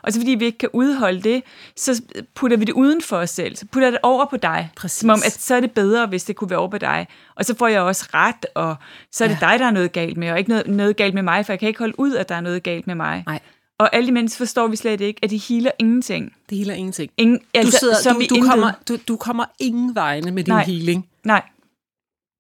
Og 0.01 0.13
så 0.13 0.19
fordi 0.19 0.31
vi 0.31 0.45
ikke 0.45 0.57
kan 0.57 0.69
udholde 0.74 1.22
det, 1.22 1.44
så 1.75 2.01
putter 2.36 2.57
vi 2.57 2.66
det 2.66 2.74
uden 2.74 3.01
for 3.01 3.18
os 3.18 3.30
selv. 3.30 3.56
Så 3.56 3.66
putter 3.72 3.89
det 3.92 4.00
over 4.04 4.25
på 4.25 4.38
dig. 4.38 4.72
Præcis. 4.75 5.00
Som 5.00 5.10
om, 5.10 5.19
at 5.25 5.31
så 5.31 5.56
er 5.56 5.60
det 5.60 5.72
bedre, 5.72 6.06
hvis 6.06 6.24
det 6.24 6.36
kunne 6.36 6.50
være 6.50 6.60
over 6.60 6.69
på 6.69 6.77
dig. 6.77 7.07
Og 7.36 7.45
så 7.45 7.56
får 7.57 7.68
jeg 7.68 7.81
også 7.81 8.10
ret, 8.13 8.45
og 8.56 8.75
så 9.12 9.24
er 9.24 9.27
det 9.27 9.38
ja. 9.42 9.48
dig, 9.48 9.60
der 9.60 9.66
er 9.66 9.72
noget 9.72 9.92
galt 9.92 10.18
med, 10.18 10.31
og 10.31 10.38
ikke 10.38 10.50
noget, 10.50 10.68
noget 10.68 10.95
galt 10.95 11.13
med 11.13 11.24
mig, 11.24 11.45
for 11.45 11.54
jeg 11.54 11.60
kan 11.60 11.68
ikke 11.68 11.80
holde 11.80 12.00
ud, 12.00 12.16
at 12.16 12.30
der 12.30 12.36
er 12.36 12.42
noget 12.42 12.63
galt 12.63 12.88
med 12.88 12.95
mig. 12.95 13.24
Nej. 13.27 13.39
Og 13.80 13.95
alle 13.95 14.07
de 14.07 14.12
mennesker 14.12 14.38
forstår 14.38 14.68
vi 14.68 14.75
slet 14.75 15.01
ikke, 15.01 15.19
at 15.24 15.30
de 15.30 15.38
healer 15.38 15.72
ingenting. 15.80 16.36
Det 16.50 16.58
healer 16.58 16.74
ingenting. 16.74 17.12
Ingen, 17.17 17.39
altså, 17.53 17.72
du, 17.72 17.77
sidder, 17.79 17.96
som 18.01 18.22
du, 18.29 18.36
du, 18.36 18.41
kommer, 18.41 18.72
du, 18.88 18.98
du 19.08 19.17
kommer 19.17 19.46
ingen 19.60 19.96
vegne 19.96 20.32
med 20.32 20.44
din 20.44 20.53
Nej. 20.53 20.65
healing. 20.65 21.10
Nej. 21.24 21.41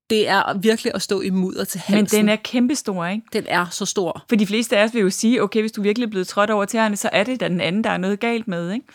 Det 0.09 0.27
er 0.27 0.57
virkelig 0.57 0.91
at 0.95 1.01
stå 1.01 1.21
i 1.21 1.29
mudder 1.29 1.63
til 1.63 1.79
halsen. 1.79 2.17
Men 2.17 2.21
den 2.21 2.29
er 2.29 2.35
kæmpestor, 2.35 3.05
ikke? 3.05 3.25
Den 3.33 3.45
er 3.47 3.65
så 3.71 3.85
stor. 3.85 4.25
For 4.29 4.35
de 4.35 4.47
fleste 4.47 4.77
af 4.77 4.83
os 4.83 4.93
vil 4.93 5.01
jo 5.01 5.09
sige, 5.09 5.43
okay, 5.43 5.61
hvis 5.61 5.71
du 5.71 5.81
virkelig 5.81 6.05
er 6.05 6.09
blevet 6.09 6.27
trådt 6.27 6.49
over 6.49 6.65
tæerne, 6.65 6.97
så 6.97 7.09
er 7.11 7.23
det 7.23 7.39
da 7.39 7.47
den 7.47 7.61
anden, 7.61 7.83
der 7.83 7.89
er 7.89 7.97
noget 7.97 8.19
galt 8.19 8.47
med, 8.47 8.71
ikke? 8.71 8.85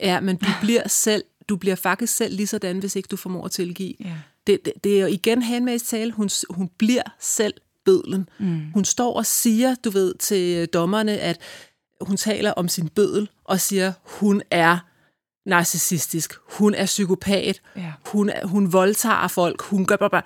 Ja, 0.00 0.20
men 0.20 0.36
du 0.36 0.46
bliver 0.60 0.88
selv, 0.88 1.24
du 1.48 1.56
bliver 1.56 1.76
faktisk 1.76 2.16
selv 2.16 2.36
lige 2.36 2.46
sådan, 2.46 2.78
hvis 2.78 2.96
ikke 2.96 3.06
du 3.06 3.16
formår 3.16 3.44
at 3.44 3.50
tilgive. 3.50 3.94
Ja. 4.00 4.12
Det, 4.46 4.64
det, 4.64 4.72
det 4.84 4.96
er 4.96 5.00
jo 5.00 5.06
igen 5.06 5.42
Handmaids 5.42 5.82
tale, 5.82 6.12
hun, 6.12 6.30
hun 6.50 6.70
bliver 6.78 7.02
selv 7.20 7.54
bødlen. 7.84 8.28
Mm. 8.38 8.60
Hun 8.74 8.84
står 8.84 9.14
og 9.14 9.26
siger, 9.26 9.74
du 9.84 9.90
ved, 9.90 10.14
til 10.14 10.68
dommerne, 10.68 11.18
at 11.18 11.40
hun 12.00 12.16
taler 12.16 12.52
om 12.52 12.68
sin 12.68 12.88
bødel 12.88 13.28
og 13.44 13.60
siger, 13.60 13.92
hun 14.04 14.42
er 14.50 14.78
narcissistisk, 15.46 16.34
hun 16.58 16.74
er 16.74 16.86
psykopat, 16.86 17.60
ja. 17.76 17.92
hun, 18.06 18.30
hun 18.44 18.72
voldtager 18.72 19.28
folk, 19.28 19.62
hun 19.62 19.86
gør 19.86 19.96
bare, 19.96 20.22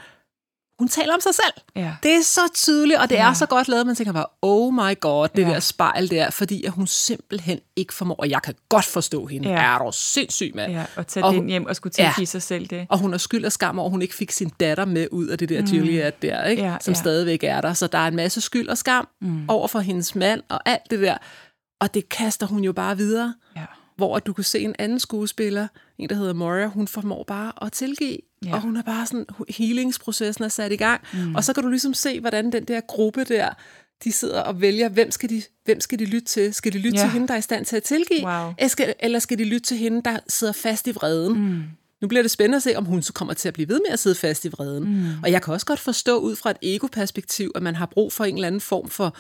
hun 0.78 0.88
taler 0.88 1.14
om 1.14 1.20
sig 1.20 1.34
selv. 1.34 1.64
Ja. 1.76 1.96
Det 2.02 2.12
er 2.12 2.22
så 2.22 2.40
tydeligt, 2.54 3.00
og 3.00 3.10
det 3.10 3.16
ja. 3.16 3.28
er 3.28 3.32
så 3.32 3.46
godt 3.46 3.68
lavet, 3.68 3.80
at 3.80 3.86
man 3.86 3.96
tænker 3.96 4.12
bare, 4.12 4.26
oh 4.42 4.74
my 4.74 5.00
god, 5.00 5.28
det 5.28 5.42
ja. 5.42 5.48
der 5.48 5.60
spejl 5.60 6.10
der, 6.10 6.30
fordi 6.30 6.64
at 6.64 6.72
hun 6.72 6.86
simpelthen 6.86 7.60
ikke 7.76 7.94
formår, 7.94 8.14
og 8.14 8.30
jeg 8.30 8.42
kan 8.42 8.54
godt 8.68 8.84
forstå 8.84 9.26
hende, 9.26 9.48
ja. 9.48 9.74
er 9.74 9.78
du 9.78 9.90
sindssyg, 9.92 10.52
mand. 10.54 10.72
Ja, 10.72 10.84
og 10.96 11.06
tage 11.06 11.24
og 11.24 11.34
den 11.34 11.46
hjem 11.46 11.66
og 11.66 11.76
skulle 11.76 11.92
tilgive 11.92 12.14
ja. 12.18 12.24
sig 12.24 12.42
selv 12.42 12.66
det. 12.66 12.86
Og 12.88 12.98
hun 12.98 13.14
er 13.14 13.18
skyld 13.18 13.44
og 13.44 13.52
skam 13.52 13.78
over, 13.78 13.88
at 13.88 13.90
hun 13.90 14.02
ikke 14.02 14.14
fik 14.14 14.30
sin 14.30 14.48
datter 14.60 14.84
med 14.84 15.08
ud 15.12 15.26
af 15.26 15.38
det 15.38 15.48
der 15.48 15.60
mm. 15.60 15.66
Juliet 15.66 16.22
der, 16.22 16.44
ikke? 16.44 16.62
Ja, 16.62 16.76
som 16.80 16.92
ja. 16.92 16.98
stadigvæk 16.98 17.44
er 17.44 17.60
der. 17.60 17.72
Så 17.74 17.86
der 17.86 17.98
er 17.98 18.08
en 18.08 18.16
masse 18.16 18.40
skyld 18.40 18.68
og 18.68 18.78
skam 18.78 19.08
mm. 19.20 19.44
over 19.48 19.68
for 19.68 19.80
hendes 19.80 20.14
mand 20.14 20.42
og 20.48 20.60
alt 20.68 20.90
det 20.90 21.00
der. 21.00 21.16
Og 21.80 21.94
det 21.94 22.08
kaster 22.08 22.46
hun 22.46 22.64
jo 22.64 22.72
bare 22.72 22.96
videre. 22.96 23.34
Ja. 23.56 23.64
Hvor 23.96 24.18
du 24.18 24.32
kan 24.32 24.44
se 24.44 24.60
en 24.60 24.74
anden 24.78 25.00
skuespiller, 25.00 25.68
en 25.98 26.08
der 26.08 26.14
hedder 26.14 26.32
Moria, 26.32 26.66
hun 26.66 26.88
formår 26.88 27.24
bare 27.26 27.52
at 27.62 27.72
tilgive. 27.72 28.18
Ja. 28.44 28.54
Og 28.54 28.60
hun 28.60 28.76
er 28.76 28.82
bare 28.82 29.06
sådan, 29.06 29.26
healingsprocessen 29.48 30.44
er 30.44 30.48
sat 30.48 30.72
i 30.72 30.76
gang. 30.76 31.00
Mm. 31.12 31.34
Og 31.34 31.44
så 31.44 31.52
kan 31.52 31.62
du 31.62 31.68
ligesom 31.68 31.94
se, 31.94 32.20
hvordan 32.20 32.52
den 32.52 32.64
der 32.64 32.80
gruppe 32.80 33.24
der, 33.24 33.48
de 34.04 34.12
sidder 34.12 34.40
og 34.40 34.60
vælger, 34.60 34.88
hvem 34.88 35.10
skal 35.10 35.30
de, 35.30 35.42
hvem 35.64 35.80
skal 35.80 35.98
de 35.98 36.04
lytte 36.04 36.28
til? 36.28 36.54
Skal 36.54 36.72
de 36.72 36.78
lytte 36.78 36.98
Ja. 36.98 37.02
til 37.04 37.10
hende, 37.10 37.28
der 37.28 37.34
er 37.34 37.38
i 37.38 37.42
stand 37.42 37.64
til 37.64 37.76
at 37.76 37.82
tilgive? 37.82 38.26
Wow. 38.26 38.52
Eller 38.58 38.68
skal, 38.68 38.94
eller 39.00 39.18
skal 39.18 39.38
de 39.38 39.44
lytte 39.44 39.66
til 39.66 39.76
hende, 39.76 40.02
der 40.02 40.18
sidder 40.28 40.52
fast 40.52 40.86
i 40.86 40.90
vreden? 40.90 41.38
Mm. 41.38 41.62
Nu 42.00 42.08
bliver 42.08 42.22
det 42.22 42.30
spændende 42.30 42.56
at 42.56 42.62
se, 42.62 42.76
om 42.76 42.84
hun 42.84 43.02
så 43.02 43.12
kommer 43.12 43.34
til 43.34 43.48
at 43.48 43.54
blive 43.54 43.68
ved 43.68 43.80
med 43.86 43.92
at 43.92 43.98
sidde 43.98 44.16
fast 44.16 44.44
i 44.44 44.48
vreden. 44.48 44.84
Mm. 44.84 45.06
Og 45.22 45.30
jeg 45.30 45.42
kan 45.42 45.54
også 45.54 45.66
godt 45.66 45.80
forstå 45.80 46.18
ud 46.18 46.36
fra 46.36 46.50
et 46.50 46.56
ego-perspektiv, 46.62 47.52
at 47.54 47.62
man 47.62 47.74
har 47.76 47.86
brug 47.86 48.12
for 48.12 48.24
en 48.24 48.34
eller 48.34 48.46
anden 48.46 48.60
form 48.60 48.88
for 48.88 49.16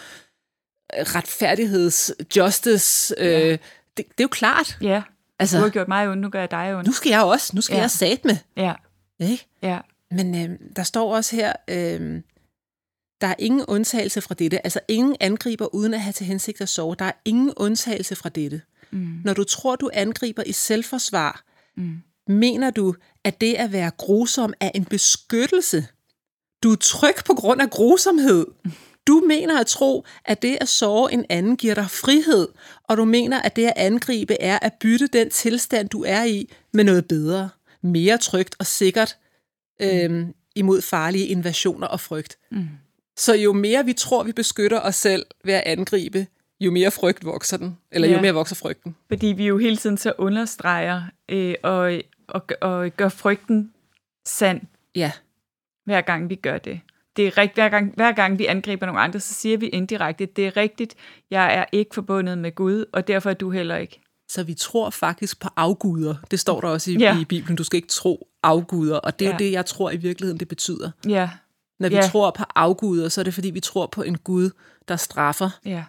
øh, 0.98 1.06
retfærdigheds, 1.14 2.10
justice. 2.36 3.14
Øh, 3.18 3.28
det, 3.28 3.58
det 3.96 4.04
er 4.04 4.24
jo 4.24 4.28
klart. 4.28 4.78
Ja, 4.80 5.02
Altså, 5.38 5.56
du 5.58 5.62
har 5.62 5.70
gjort 5.70 5.88
mig 5.88 6.08
ondt, 6.08 6.22
nu 6.22 6.28
gør 6.28 6.40
jeg 6.40 6.50
dig 6.50 6.74
ondt. 6.76 6.86
nu 6.86 6.92
skal 6.92 7.10
jeg 7.10 7.22
også, 7.22 7.50
nu 7.54 7.60
skal 7.60 7.74
Ja. 7.74 7.78
ja. 7.78 7.82
jeg 7.82 7.90
sat 7.90 8.24
med. 8.24 8.36
Ja, 8.56 8.72
Ikke? 9.20 9.46
ja. 9.62 9.78
Men 10.10 10.50
øh, 10.50 10.58
der 10.76 10.82
står 10.82 11.14
også 11.16 11.36
her, 11.36 11.52
øh, 11.68 12.20
der 13.20 13.26
er 13.26 13.34
ingen 13.38 13.64
undtagelse 13.68 14.20
fra 14.20 14.34
dette. 14.34 14.64
Altså 14.66 14.80
ingen 14.88 15.16
angriber 15.20 15.74
uden 15.74 15.94
at 15.94 16.00
have 16.00 16.12
til 16.12 16.26
hensigt 16.26 16.60
at 16.60 16.68
sove. 16.68 16.94
Der 16.98 17.04
er 17.04 17.12
ingen 17.24 17.52
undtagelse 17.56 18.16
fra 18.16 18.28
dette. 18.28 18.62
Mm. 18.90 19.20
Når 19.24 19.34
du 19.34 19.44
tror, 19.44 19.76
du 19.76 19.90
angriber 19.92 20.42
i 20.46 20.52
selvforsvar, 20.52 21.44
Mm. 21.76 21.96
mener 22.28 22.70
du, 22.70 22.94
at 23.24 23.40
det 23.40 23.54
at 23.54 23.72
være 23.72 23.90
grusom 23.96 24.54
er 24.60 24.70
en 24.74 24.84
beskyttelse. 24.84 25.86
Du 26.62 26.72
er 26.72 26.76
tryg 26.76 27.14
på 27.26 27.34
grund 27.34 27.60
af 27.62 27.70
grusomhed. 27.70 28.46
Du 29.06 29.22
mener 29.28 29.60
at 29.60 29.66
tro, 29.66 30.04
at 30.24 30.42
det 30.42 30.58
at 30.60 30.68
sove 30.68 31.12
en 31.12 31.24
anden 31.28 31.56
giver 31.56 31.74
dig 31.74 31.90
frihed, 31.90 32.48
og 32.88 32.96
du 32.96 33.04
mener, 33.04 33.42
at 33.42 33.56
det 33.56 33.66
at 33.66 33.72
angribe 33.76 34.40
er 34.40 34.58
at 34.62 34.72
bytte 34.80 35.06
den 35.06 35.30
tilstand, 35.30 35.88
du 35.88 36.04
er 36.06 36.24
i, 36.24 36.52
med 36.72 36.84
noget 36.84 37.08
bedre, 37.08 37.48
mere 37.82 38.18
trygt 38.18 38.56
og 38.58 38.66
sikkert 38.66 39.16
øhm, 39.82 40.34
imod 40.56 40.82
farlige 40.82 41.26
invasioner 41.26 41.86
og 41.86 42.00
frygt. 42.00 42.38
Mm. 42.50 42.68
Så 43.16 43.34
jo 43.34 43.52
mere 43.52 43.84
vi 43.84 43.92
tror, 43.92 44.22
vi 44.22 44.32
beskytter 44.32 44.80
os 44.80 44.96
selv 44.96 45.26
ved 45.44 45.54
at 45.54 45.62
angribe, 45.66 46.26
jo 46.60 46.70
mere 46.70 46.90
frygt 46.90 47.24
vokser 47.24 47.56
den, 47.56 47.78
eller 47.92 48.08
Ja. 48.08 48.14
jo 48.14 48.20
mere 48.20 48.32
vokser 48.34 48.56
frygten. 48.56 48.96
Fordi 49.08 49.26
vi 49.26 49.46
jo 49.46 49.58
hele 49.58 49.76
tiden 49.76 49.98
så 49.98 50.12
understreger 50.18 51.02
øh, 51.28 51.54
og, 51.62 52.00
og, 52.28 52.42
og 52.60 52.90
gør 52.96 53.08
frygten 53.08 53.72
sand, 54.26 54.60
Ja, 54.94 55.12
hver 55.84 56.00
gang 56.00 56.30
vi 56.30 56.34
gør 56.34 56.58
det. 56.58 56.80
Det 57.16 57.26
er 57.26 57.38
rigtigt, 57.38 57.56
hver 57.56 57.68
gang, 57.68 57.92
hver 57.94 58.12
gang 58.12 58.38
vi 58.38 58.46
angriber 58.46 58.86
nogle 58.86 59.00
andre, 59.00 59.20
så 59.20 59.34
siger 59.34 59.58
vi 59.58 59.66
indirekte, 59.68 60.26
det 60.26 60.46
er 60.46 60.56
rigtigt, 60.56 60.94
jeg 61.30 61.54
er 61.54 61.64
ikke 61.72 61.94
forbundet 61.94 62.38
med 62.38 62.54
Gud, 62.54 62.84
og 62.92 63.08
derfor 63.08 63.30
er 63.30 63.34
du 63.34 63.50
heller 63.50 63.76
ikke. 63.76 64.00
Så 64.28 64.42
vi 64.42 64.54
tror 64.54 64.90
faktisk 64.90 65.40
på 65.40 65.48
afguder. 65.56 66.14
Det 66.30 66.40
står 66.40 66.60
der 66.60 66.68
også 66.68 66.90
i, 66.90 66.94
Ja. 66.98 67.18
i 67.20 67.24
Bibelen. 67.24 67.56
Du 67.56 67.64
skal 67.64 67.76
ikke 67.76 67.88
tro 67.88 68.28
afguder. 68.42 68.96
Og 68.98 69.18
det 69.18 69.24
er 69.24 69.28
Ja. 69.28 69.34
jo 69.34 69.38
det, 69.38 69.52
jeg 69.52 69.66
tror 69.66 69.90
i 69.90 69.96
virkeligheden, 69.96 70.40
det 70.40 70.48
betyder. 70.48 70.90
Ja, 71.08 71.30
Når 71.80 71.88
vi 71.88 71.94
Ja. 71.94 72.02
tror 72.02 72.30
på 72.30 72.44
afguder, 72.54 73.08
så 73.08 73.20
er 73.20 73.22
det 73.22 73.34
fordi, 73.34 73.50
vi 73.50 73.60
tror 73.60 73.86
på 73.86 74.02
en 74.02 74.18
Gud, 74.18 74.50
der 74.88 74.96
straffer. 74.96 75.50
ja. 75.64 75.84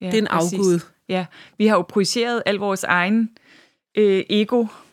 ja 0.00 0.06
det 0.06 0.14
er 0.14 0.18
en 0.18 0.28
præcis. 0.30 0.52
afgud. 0.58 0.80
Ja, 1.08 1.26
vi 1.58 1.66
har 1.66 1.76
jo 1.76 1.82
projiceret 1.82 2.42
al 2.46 2.54
vores 2.56 2.84
egen 2.84 3.30
øh, 3.94 4.24
ego-struktur 4.30 4.87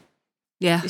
Ja. 0.62 0.82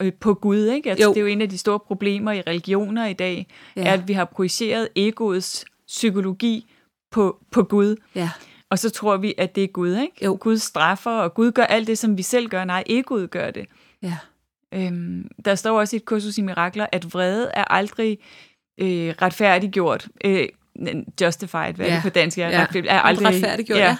øh, 0.00 0.12
på 0.20 0.34
Gud, 0.34 0.66
ikke? 0.66 0.90
Altså, 0.90 1.04
Jo. 1.04 1.10
det 1.10 1.16
er 1.16 1.20
jo 1.20 1.26
en 1.26 1.40
af 1.42 1.48
de 1.48 1.58
store 1.58 1.80
problemer 1.80 2.32
i 2.32 2.40
religioner 2.40 3.06
i 3.06 3.12
dag, 3.12 3.46
Ja. 3.76 3.82
ja. 3.82 3.92
at 3.92 4.08
vi 4.08 4.12
har 4.12 4.24
projiceret 4.24 4.88
egoets 4.96 5.64
psykologi 5.86 6.66
på, 7.10 7.38
på 7.50 7.62
Gud. 7.62 7.96
ja. 8.14 8.30
Og 8.70 8.78
så 8.78 8.90
tror 8.90 9.16
vi, 9.16 9.34
at 9.38 9.54
det 9.54 9.64
er 9.64 9.68
Gud, 9.68 9.96
ikke? 9.96 10.24
Jo. 10.24 10.38
Gud 10.40 10.58
straffer, 10.58 11.10
og 11.10 11.34
Gud 11.34 11.52
gør 11.52 11.62
alt 11.64 11.86
det, 11.86 11.98
som 11.98 12.18
vi 12.18 12.22
selv 12.22 12.48
gør. 12.48 12.64
Nej, 12.64 12.84
egoet 12.86 13.30
gør 13.30 13.50
det. 13.50 13.66
Ja. 14.02 14.16
Øhm, 14.74 15.28
der 15.44 15.54
står 15.54 15.80
også 15.80 15.96
i 15.96 15.98
et 15.98 16.04
kursus 16.04 16.38
i 16.38 16.42
mirakler, 16.42 16.86
at 16.92 17.14
vrede 17.14 17.50
er 17.54 17.64
aldrig 17.72 18.18
øh, 18.78 19.14
retfærdiggjort. 19.22 20.08
Øh, 20.24 20.48
justified, 21.20 21.74
hvad 21.74 21.86
er 21.86 21.90
Ja. 21.90 21.94
det 21.94 22.02
på 22.02 22.08
dansk? 22.08 22.38
Ja, 22.38 22.48
Ja. 22.48 22.66
er 22.88 23.00
aldrig, 23.00 23.26
Retfærdiggjort, 23.26 23.78
ja. 23.78 23.96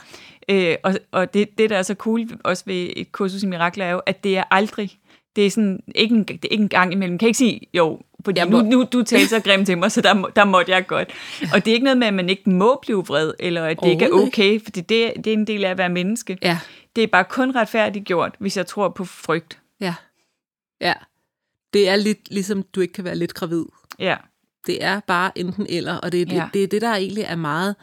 Øh, 0.49 0.77
og 0.83 0.95
og 1.11 1.35
det, 1.35 1.59
det, 1.59 1.71
der 1.71 1.77
er 1.79 1.83
så 1.83 1.95
cool 1.95 2.29
også 2.45 2.63
ved 2.67 2.91
et 2.97 3.13
kursus 3.13 3.43
i 3.43 3.47
mirakler, 3.47 3.85
er 3.85 3.91
jo, 3.93 3.99
at 4.07 4.25
det 4.25 4.37
er 4.39 4.45
aldrig. 4.51 4.99
Det 5.37 5.47
er 5.47 5.51
sådan, 5.51 5.81
ikke 5.95 6.15
en, 6.15 6.25
det 6.25 6.45
er 6.45 6.49
ikke 6.51 6.63
en 6.63 6.69
gang 6.69 6.93
imellem. 6.93 7.19
Kan 7.19 7.27
jeg 7.27 7.29
ikke 7.29 7.39
sige, 7.39 7.61
jo, 7.75 8.01
fordi 8.25 8.39
Jeg 8.41 8.49
nu, 8.49 8.57
må- 8.63 8.71
nu 8.71 8.87
du 8.93 9.03
talte 9.03 9.29
så 9.29 9.41
grimt 9.41 9.67
til 9.67 9.79
mig, 9.79 9.93
så 9.93 10.01
der, 10.01 10.15
må- 10.15 10.31
der 10.37 10.45
måtte 10.45 10.73
jeg 10.73 10.87
godt. 10.87 11.11
Og 11.55 11.65
det 11.65 11.71
er 11.71 11.75
ikke 11.75 11.85
noget 11.85 11.99
med, 11.99 12.07
at 12.07 12.15
man 12.15 12.29
ikke 12.29 12.51
må 12.51 12.79
blive 12.83 13.05
vred, 13.07 13.33
eller 13.41 13.65
at 13.65 13.81
det 13.83 13.89
ikke 13.91 14.05
er 14.05 14.11
okay, 14.13 14.61
fordi 14.65 14.81
det, 14.81 15.13
det 15.17 15.27
er 15.27 15.33
en 15.33 15.47
del 15.47 15.65
af 15.65 15.71
at 15.71 15.79
være 15.79 15.89
menneske. 15.89 16.39
Ja. 16.43 16.59
Det 16.97 17.05
er 17.05 17.09
bare 17.09 17.25
kun 17.25 17.57
retfærdiggjort, 17.57 18.35
hvis 18.39 18.57
jeg 18.57 18.67
tror 18.67 18.89
på 18.89 19.05
frygt. 19.05 19.59
Ja. 19.81 19.95
Ja. 20.81 20.95
Det 21.73 21.89
er 21.89 21.97
lidt 21.97 22.31
ligesom, 22.31 22.63
du 22.63 22.81
ikke 22.81 22.93
kan 22.95 23.05
være 23.05 23.17
lidt 23.17 23.35
gravid. 23.35 23.65
Ja, 23.99 24.17
Det 24.67 24.85
er 24.85 25.01
bare 25.01 25.39
enten 25.39 25.67
eller, 25.69 25.95
og 25.97 26.13
det 26.13 26.23
er, 26.23 26.27
Ja. 26.35 26.35
ja. 26.43 26.49
det, 26.55 26.63
er 26.63 26.67
det, 26.67 26.83
der 26.83 26.95
egentlig 26.95 27.25
er 27.25 27.37
meget... 27.37 27.77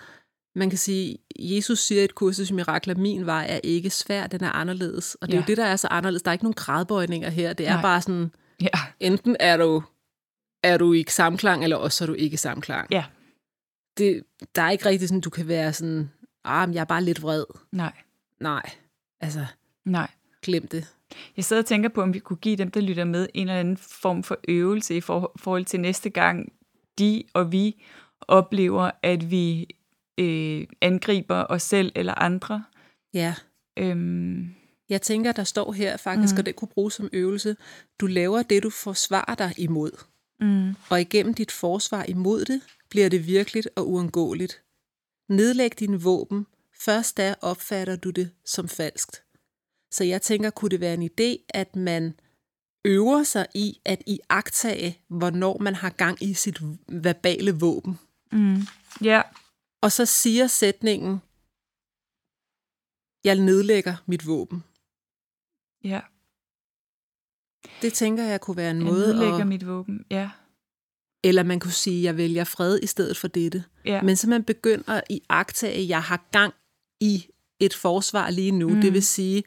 Man 0.55 0.69
kan 0.69 0.77
sige, 0.79 1.17
Jesus 1.39 1.79
siger 1.79 2.01
i 2.01 2.05
et 2.05 2.15
kursus 2.15 2.49
i 2.49 2.53
mirakler, 2.53 2.95
min 2.95 3.25
vej 3.25 3.45
er 3.49 3.59
ikke 3.63 3.89
svær, 3.89 4.27
den 4.27 4.43
er 4.43 4.51
anderledes. 4.51 5.15
Og 5.15 5.27
det 5.27 5.33
er 5.33 5.37
Ja. 5.37 5.43
jo 5.43 5.47
det, 5.47 5.57
der 5.57 5.65
er 5.65 5.75
så 5.75 5.87
anderledes. 5.87 6.21
Der 6.23 6.29
er 6.31 6.33
ikke 6.33 6.45
nogen 6.45 6.53
gradbøjninger 6.53 7.29
her. 7.29 7.53
Det 7.53 7.67
er 7.67 7.73
Nej. 7.73 7.81
bare 7.81 8.01
sådan, 8.01 8.31
ja, 8.61 8.67
enten 8.99 9.35
er 9.39 9.57
du, 9.57 9.83
er 10.63 10.77
du 10.77 10.93
i 10.93 11.05
samklang, 11.07 11.63
eller 11.63 11.77
også 11.77 12.03
er 12.03 12.07
du 12.07 12.13
ikke 12.13 12.33
i 12.33 12.37
samklang. 12.37 12.87
ja, 12.91 13.05
Det, 13.97 14.23
der 14.55 14.61
er 14.61 14.71
ikke 14.71 14.85
rigtig 14.85 15.07
sådan, 15.09 15.21
du 15.21 15.29
kan 15.29 15.47
være 15.47 15.73
sådan, 15.73 16.11
ah, 16.43 16.67
men 16.69 16.73
jeg 16.75 16.81
er 16.81 16.85
bare 16.85 17.03
lidt 17.03 17.21
vred. 17.21 17.45
nej, 17.71 17.93
Nej, 18.39 18.69
altså, 19.21 19.45
nej. 19.85 20.07
glem 20.41 20.67
det. 20.67 20.93
Jeg 21.37 21.45
sidder 21.45 21.61
og 21.61 21.65
tænker 21.65 21.89
på, 21.89 22.01
om 22.01 22.13
vi 22.13 22.19
kunne 22.19 22.37
give 22.37 22.55
dem, 22.55 22.71
der 22.71 22.81
lytter 22.81 23.03
med, 23.03 23.27
en 23.33 23.47
eller 23.49 23.59
anden 23.59 23.77
form 23.77 24.23
for 24.23 24.37
øvelse 24.47 24.95
i 24.97 25.01
for- 25.01 25.31
forhold 25.39 25.65
til 25.65 25.79
næste 25.79 26.09
gang, 26.09 26.53
de 26.99 27.23
og 27.33 27.51
vi 27.51 27.83
oplever, 28.27 28.91
at 29.03 29.31
vi 29.31 29.67
øh, 30.19 30.67
angriber 30.81 31.45
os 31.49 31.63
selv 31.63 31.91
eller 31.95 32.13
andre. 32.13 32.63
Ja. 33.13 33.35
Øhm, 33.79 34.55
Jeg 34.89 35.01
tænker, 35.01 35.31
der 35.31 35.43
står 35.43 35.71
her 35.73 35.97
faktisk, 35.97 36.33
Mm. 36.33 36.39
og 36.39 36.45
det 36.45 36.55
kunne 36.55 36.67
bruges 36.67 36.93
som 36.93 37.09
øvelse. 37.13 37.55
Du 37.99 38.05
laver 38.07 38.43
det, 38.43 38.63
du 38.63 38.69
forsvarer 38.69 39.35
dig 39.35 39.53
imod. 39.57 39.91
mm, 40.39 40.75
Og 40.89 41.01
igennem 41.01 41.33
dit 41.33 41.51
forsvar 41.51 42.03
imod 42.03 42.45
det, 42.45 42.61
bliver 42.89 43.09
det 43.09 43.27
virkeligt 43.27 43.69
og 43.75 43.89
uundgåeligt. 43.89 44.61
Nedlæg 45.29 45.79
dine 45.79 46.01
våben. 46.01 46.45
Først 46.81 47.17
da 47.17 47.35
opfatter 47.41 47.95
du 47.95 48.09
det 48.09 48.31
som 48.45 48.67
falskt. 48.69 49.23
Så 49.91 50.03
jeg 50.03 50.21
tænker, 50.21 50.49
kunne 50.49 50.69
det 50.69 50.79
være 50.79 50.93
en 50.93 51.03
idé, 51.11 51.45
at 51.49 51.75
man 51.75 52.13
øver 52.85 53.23
sig 53.23 53.47
i 53.55 53.79
at 53.85 54.01
iagtage, 54.07 54.97
hvornår 55.09 55.57
man 55.57 55.75
har 55.75 55.89
gang 55.89 56.23
i 56.23 56.33
sit 56.33 56.57
verbale 56.87 57.51
våben. 57.51 57.99
mm, 58.31 58.57
ja, 59.03 59.21
Og 59.81 59.91
så 59.91 60.05
siger 60.05 60.47
sætningen, 60.47 61.21
jeg 63.23 63.35
nedlægger 63.45 63.95
mit 64.05 64.27
våben. 64.27 64.63
ja. 65.83 66.01
Det 67.81 67.93
tænker 67.93 68.23
jeg 68.23 68.41
kunne 68.41 68.57
være 68.57 68.71
en 68.71 68.77
Jeg 68.77 68.85
måde 68.85 69.07
nedlægger 69.07 69.37
at... 69.39 69.47
mit 69.47 69.67
våben. 69.67 70.05
Ja, 70.11 70.29
Eller 71.23 71.43
man 71.43 71.59
kunne 71.59 71.71
sige, 71.71 72.03
jeg 72.03 72.17
vælger 72.17 72.43
fred 72.43 72.79
i 72.83 72.87
stedet 72.87 73.17
for 73.17 73.27
dette. 73.27 73.63
ja, 73.85 74.01
Men 74.01 74.15
så 74.15 74.29
man 74.29 74.43
begynder 74.43 75.01
i 75.09 75.21
agtage, 75.29 75.73
at 75.83 75.87
jeg 75.89 76.03
har 76.03 76.27
gang 76.31 76.53
i 76.99 77.25
et 77.59 77.73
forsvar 77.73 78.29
lige 78.29 78.51
nu. 78.51 78.69
Mm. 78.69 78.81
Det 78.81 78.93
vil 78.93 79.03
sige, 79.03 79.43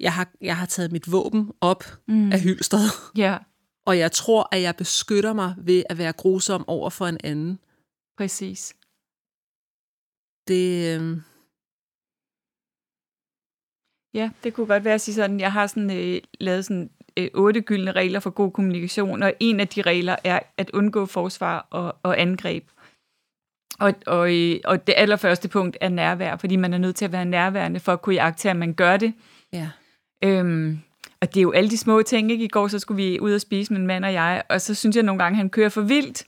jeg 0.00 0.12
har, 0.14 0.32
jeg 0.40 0.56
har 0.56 0.66
taget 0.66 0.92
mit 0.92 1.12
våben 1.12 1.52
op 1.60 1.84
mm. 2.08 2.32
af 2.32 2.40
hylstret, 2.40 2.90
ja, 3.24 3.38
og 3.86 3.98
jeg 3.98 4.12
tror, 4.12 4.48
at 4.52 4.62
jeg 4.62 4.76
beskytter 4.76 5.32
mig 5.32 5.54
ved 5.58 5.82
at 5.90 5.98
være 5.98 6.12
grusom 6.12 6.68
over 6.68 6.90
for 6.90 7.06
en 7.06 7.18
anden. 7.24 7.58
præcis. 8.16 8.74
Det, 10.48 11.00
øh, 11.00 11.18
Ja, 14.14 14.30
det 14.44 14.54
kunne 14.54 14.66
godt 14.66 14.84
være 14.84 14.94
at 14.94 15.00
sige 15.00 15.14
sådan, 15.14 15.40
jeg 15.40 15.52
har 15.52 15.66
sådan, 15.66 15.90
øh, 15.90 16.20
lavet 16.40 16.64
sådan 16.64 16.90
øh, 17.16 17.28
otte 17.34 17.60
gyldne 17.60 17.92
regler 17.92 18.20
for 18.20 18.30
god 18.30 18.50
kommunikation, 18.50 19.22
og 19.22 19.32
en 19.40 19.60
af 19.60 19.68
de 19.68 19.82
regler 19.82 20.16
er 20.24 20.40
at 20.56 20.70
undgå 20.70 21.06
forsvar 21.06 21.66
og, 21.70 21.96
og 22.02 22.20
angreb. 22.20 22.64
Og, 23.80 23.94
og, 24.06 24.34
øh, 24.34 24.60
og 24.64 24.86
det 24.86 24.94
allerførste 24.96 25.48
punkt 25.48 25.76
er 25.80 25.88
nærvær, 25.88 26.36
fordi 26.36 26.56
man 26.56 26.74
er 26.74 26.78
nødt 26.78 26.96
til 26.96 27.04
at 27.04 27.12
være 27.12 27.24
nærværende 27.24 27.80
for 27.80 27.92
at 27.92 28.02
kunne 28.02 28.14
jagte, 28.14 28.50
at 28.50 28.56
man 28.56 28.74
gør 28.74 28.96
det. 28.96 29.14
ja. 29.52 29.70
Øhm, 30.24 30.78
og 31.20 31.34
det 31.34 31.36
er 31.36 31.42
jo 31.42 31.52
alle 31.52 31.70
de 31.70 31.78
små 31.78 32.02
ting, 32.02 32.30
ikke? 32.30 32.44
I 32.44 32.48
går 32.48 32.68
så 32.68 32.78
skulle 32.78 33.02
vi 33.02 33.20
ud 33.20 33.32
og 33.32 33.40
spise, 33.40 33.72
min 33.72 33.86
mand 33.86 34.04
og 34.04 34.12
jeg, 34.12 34.42
og 34.48 34.60
så 34.60 34.74
synes 34.74 34.96
jeg 34.96 35.04
nogle 35.04 35.22
gange, 35.22 35.36
han 35.36 35.50
kører 35.50 35.68
for 35.68 35.80
vildt. 35.80 36.24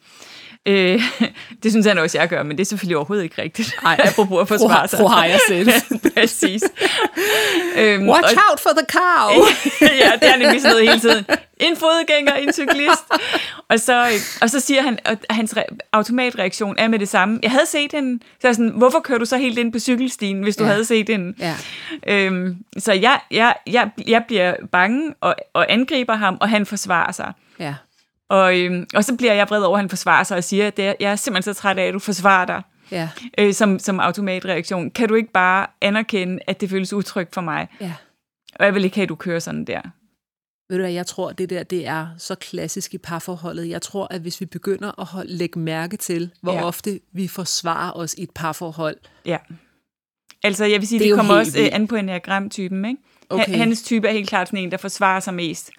Øh, 0.67 1.03
det 1.63 1.71
synes 1.73 1.87
han 1.87 1.99
også, 1.99 2.19
jeg 2.19 2.29
gør, 2.29 2.43
men 2.43 2.57
det 2.57 2.61
er 2.65 2.67
selvfølgelig 2.67 2.97
overhovedet 2.97 3.25
ikke 3.25 3.43
rigtigt. 3.43 3.77
Ej, 3.85 4.01
Apropos 4.09 4.41
at 4.41 4.49
forsvare 4.49 4.89
sig. 4.89 4.99
fru 4.99 5.09
higher 5.09 5.39
sense. 5.49 5.99
Præcis. 6.17 6.63
øhm, 7.79 8.09
Watch 8.09 8.35
og- 8.37 8.43
out 8.51 8.61
for 8.61 8.71
the 8.71 8.87
cow! 8.91 9.45
ja, 9.81 10.13
det 10.21 10.29
er 10.35 10.37
nemlig 10.37 10.61
sådan 10.61 10.77
noget 10.77 10.89
hele 10.89 11.01
tiden. 11.01 11.25
En 11.61 11.77
fodgænger, 11.77 12.35
en 12.35 12.53
cyklist. 12.53 13.03
Og 13.69 13.81
så, 13.81 14.07
øh, 14.07 14.13
og 14.43 14.51
så 14.51 14.61
siger 14.61 14.83
han, 14.83 14.99
at 15.05 15.19
hans 15.31 15.55
re- 15.59 15.77
automatreaktion 15.93 16.75
er 16.79 16.89
med 16.89 16.99
det 16.99 17.09
samme. 17.09 17.39
Jeg 17.43 17.51
havde 17.51 17.67
set 17.67 17.93
hende. 17.93 18.23
Så 18.41 18.49
jeg 18.49 18.55
sådan, 18.55 18.73
hvorfor 18.77 19.01
kører 19.01 19.19
du 19.19 19.25
så 19.25 19.37
helt 19.37 19.59
ind 19.59 19.73
på 19.73 19.79
cykelstien, 19.79 20.43
hvis 20.43 20.57
du 20.57 20.65
Ja. 20.65 20.71
havde 20.71 20.85
set 20.85 21.09
hende? 21.09 21.35
Ja. 21.39 21.55
Øhm, 22.07 22.57
så 22.79 22.93
jeg, 22.93 23.21
jeg, 23.31 23.55
jeg, 23.67 23.91
jeg 24.07 24.25
bliver 24.27 24.55
bange 24.73 25.15
og, 25.21 25.35
og 25.55 25.73
angriber 25.73 26.15
ham, 26.15 26.37
og 26.41 26.49
han 26.49 26.67
forsvarer 26.67 27.13
sig. 27.13 27.33
ja. 27.61 27.75
Og, 28.31 28.59
øhm, 28.61 28.87
og 28.95 29.05
så 29.05 29.17
bliver 29.17 29.33
jeg 29.35 29.47
vred 29.51 29.63
over, 29.63 29.77
at 29.77 29.83
han 29.83 29.89
forsvarer 29.89 30.25
sig 30.25 30.37
og 30.37 30.45
siger, 30.45 30.67
at 30.67 30.77
det 30.77 30.87
er, 30.87 30.95
jeg 31.01 31.11
er 31.13 31.17
simpelthen 31.17 31.55
så 31.55 31.61
træt 31.61 31.79
af, 31.79 31.85
at 31.85 31.95
du 31.95 31.99
forsvarer 31.99 32.45
dig. 32.47 32.63
Ja. 32.91 33.09
øh, 33.39 33.55
som, 33.55 33.79
som 33.79 34.01
automatreaktion. 34.01 34.91
Kan 34.91 35.09
du 35.09 35.15
ikke 35.15 35.33
bare 35.33 35.67
anerkende, 35.81 36.39
at 36.47 36.61
det 36.61 36.71
føles 36.71 36.93
utrygt 36.93 37.35
for 37.35 37.41
mig? 37.41 37.69
Ja. 37.81 37.93
Og 38.59 38.65
jeg 38.65 38.75
vil 38.75 38.85
ikke 38.85 38.97
have, 38.97 39.03
at 39.03 39.09
du 39.09 39.15
kører 39.15 39.39
sådan 39.39 39.65
der. 39.65 39.81
Ved 40.69 40.77
du 40.79 40.83
hvad, 40.83 40.93
jeg 40.93 41.07
tror, 41.07 41.33
det 41.33 41.51
der 41.51 41.63
det 41.63 41.87
er 41.87 42.07
så 42.19 42.35
klassisk 42.35 42.95
i 42.95 42.99
parforholdet. 42.99 43.69
Jeg 43.69 43.83
tror, 43.83 44.07
at 44.11 44.21
hvis 44.21 44.41
vi 44.41 44.47
begynder 44.47 45.01
at 45.01 45.07
holde, 45.07 45.33
lægge 45.33 45.59
mærke 45.59 45.97
til, 45.97 46.31
hvor 46.43 46.53
Ja. 46.53 46.65
ofte 46.65 47.01
vi 47.13 47.29
forsvarer 47.29 47.93
os 47.93 48.15
i 48.15 48.23
et 48.23 48.31
parforhold. 48.35 48.97
Ja. 49.27 49.37
Altså, 50.45 50.65
jeg 50.65 50.81
vil 50.81 50.89
sige, 50.89 50.99
Det 50.99 51.05
det, 51.05 51.13
er 51.13 51.17
kommer 51.17 51.35
også 51.35 51.59
øh, 51.59 51.63
vildt. 51.63 51.75
an 51.75 51.89
på 51.89 51.97
enagramtypen, 51.97 52.85
ikke? 52.85 53.01
Okay. 53.31 53.45
Han, 53.51 53.59
hans 53.59 53.83
type 53.83 54.09
er 54.09 54.13
helt 54.13 54.29
klart 54.29 54.49
sådan 54.49 54.59
en, 54.65 54.71
der 54.71 54.77
forsvarer 54.77 55.21
sig 55.21 55.35
mest. 55.35 55.71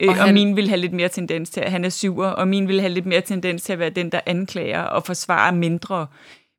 Øh, 0.00 0.08
Og 0.08 0.14
han- 0.14 0.28
og 0.28 0.34
min 0.34 0.56
vil 0.56 0.68
have 0.68 0.80
lidt 0.80 0.92
mere 0.92 1.08
tendens 1.08 1.50
til, 1.50 1.60
at 1.60 1.70
han 1.70 1.84
er 1.84 1.88
syver, 1.88 2.26
og 2.28 2.48
min 2.48 2.68
vil 2.68 2.80
have 2.80 2.92
lidt 2.92 3.06
mere 3.06 3.20
tendens 3.20 3.62
til 3.62 3.72
at 3.72 3.78
være 3.78 3.90
den, 3.90 4.12
der 4.12 4.20
anklager 4.26 4.82
og 4.82 5.04
forsvarer 5.06 5.50
mindre. 5.52 6.06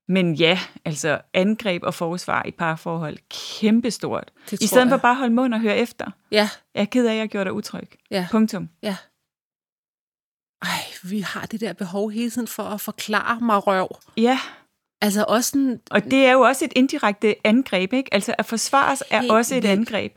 Men 0.08 0.36
ja, 0.36 0.60
altså 0.86 1.22
angreb 1.34 1.84
og 1.84 1.94
forsvar 1.94 2.44
i 2.46 2.52
parforhold, 2.52 3.18
kæmpestort. 3.60 4.32
I 4.52 4.56
stedet 4.56 4.70
for 4.88 4.96
jeg. 4.96 5.02
bare 5.02 5.12
at 5.12 5.18
holde 5.18 5.34
mund 5.34 5.54
og 5.54 5.60
høre 5.62 5.78
efter. 5.78 6.06
Ja, 6.32 6.50
Jeg 6.76 6.82
er 6.82 6.86
ked 6.86 7.06
af, 7.08 7.12
at 7.14 7.18
jeg 7.20 7.30
gjorde 7.30 7.46
dig 7.46 7.54
utryg. 7.54 7.90
ja, 8.12 8.28
Punktum. 8.32 8.70
ja. 8.84 8.96
Ej, 10.62 10.70
vi 11.04 11.20
har 11.20 11.46
det 11.46 11.62
der 11.62 11.74
behov 11.74 12.12
hele 12.12 12.30
tiden 12.30 12.48
for 12.48 12.64
at 12.64 12.82
forklare 12.82 13.40
mig 13.42 13.68
røv. 13.68 13.88
Ja, 14.18 14.40
Altså 15.02 15.26
også 15.28 15.50
sådan, 15.50 15.80
og 15.92 16.04
det 16.04 16.26
er 16.26 16.32
jo 16.32 16.40
også 16.42 16.66
et 16.66 16.74
indirekte 16.76 17.36
angreb, 17.44 17.94
ikke? 17.94 18.14
Altså 18.14 18.36
at 18.38 18.46
forsvares 18.46 19.04
er 19.10 19.22
også 19.34 19.56
et 19.56 19.64
vildt. 19.64 19.78
angreb. 19.80 20.14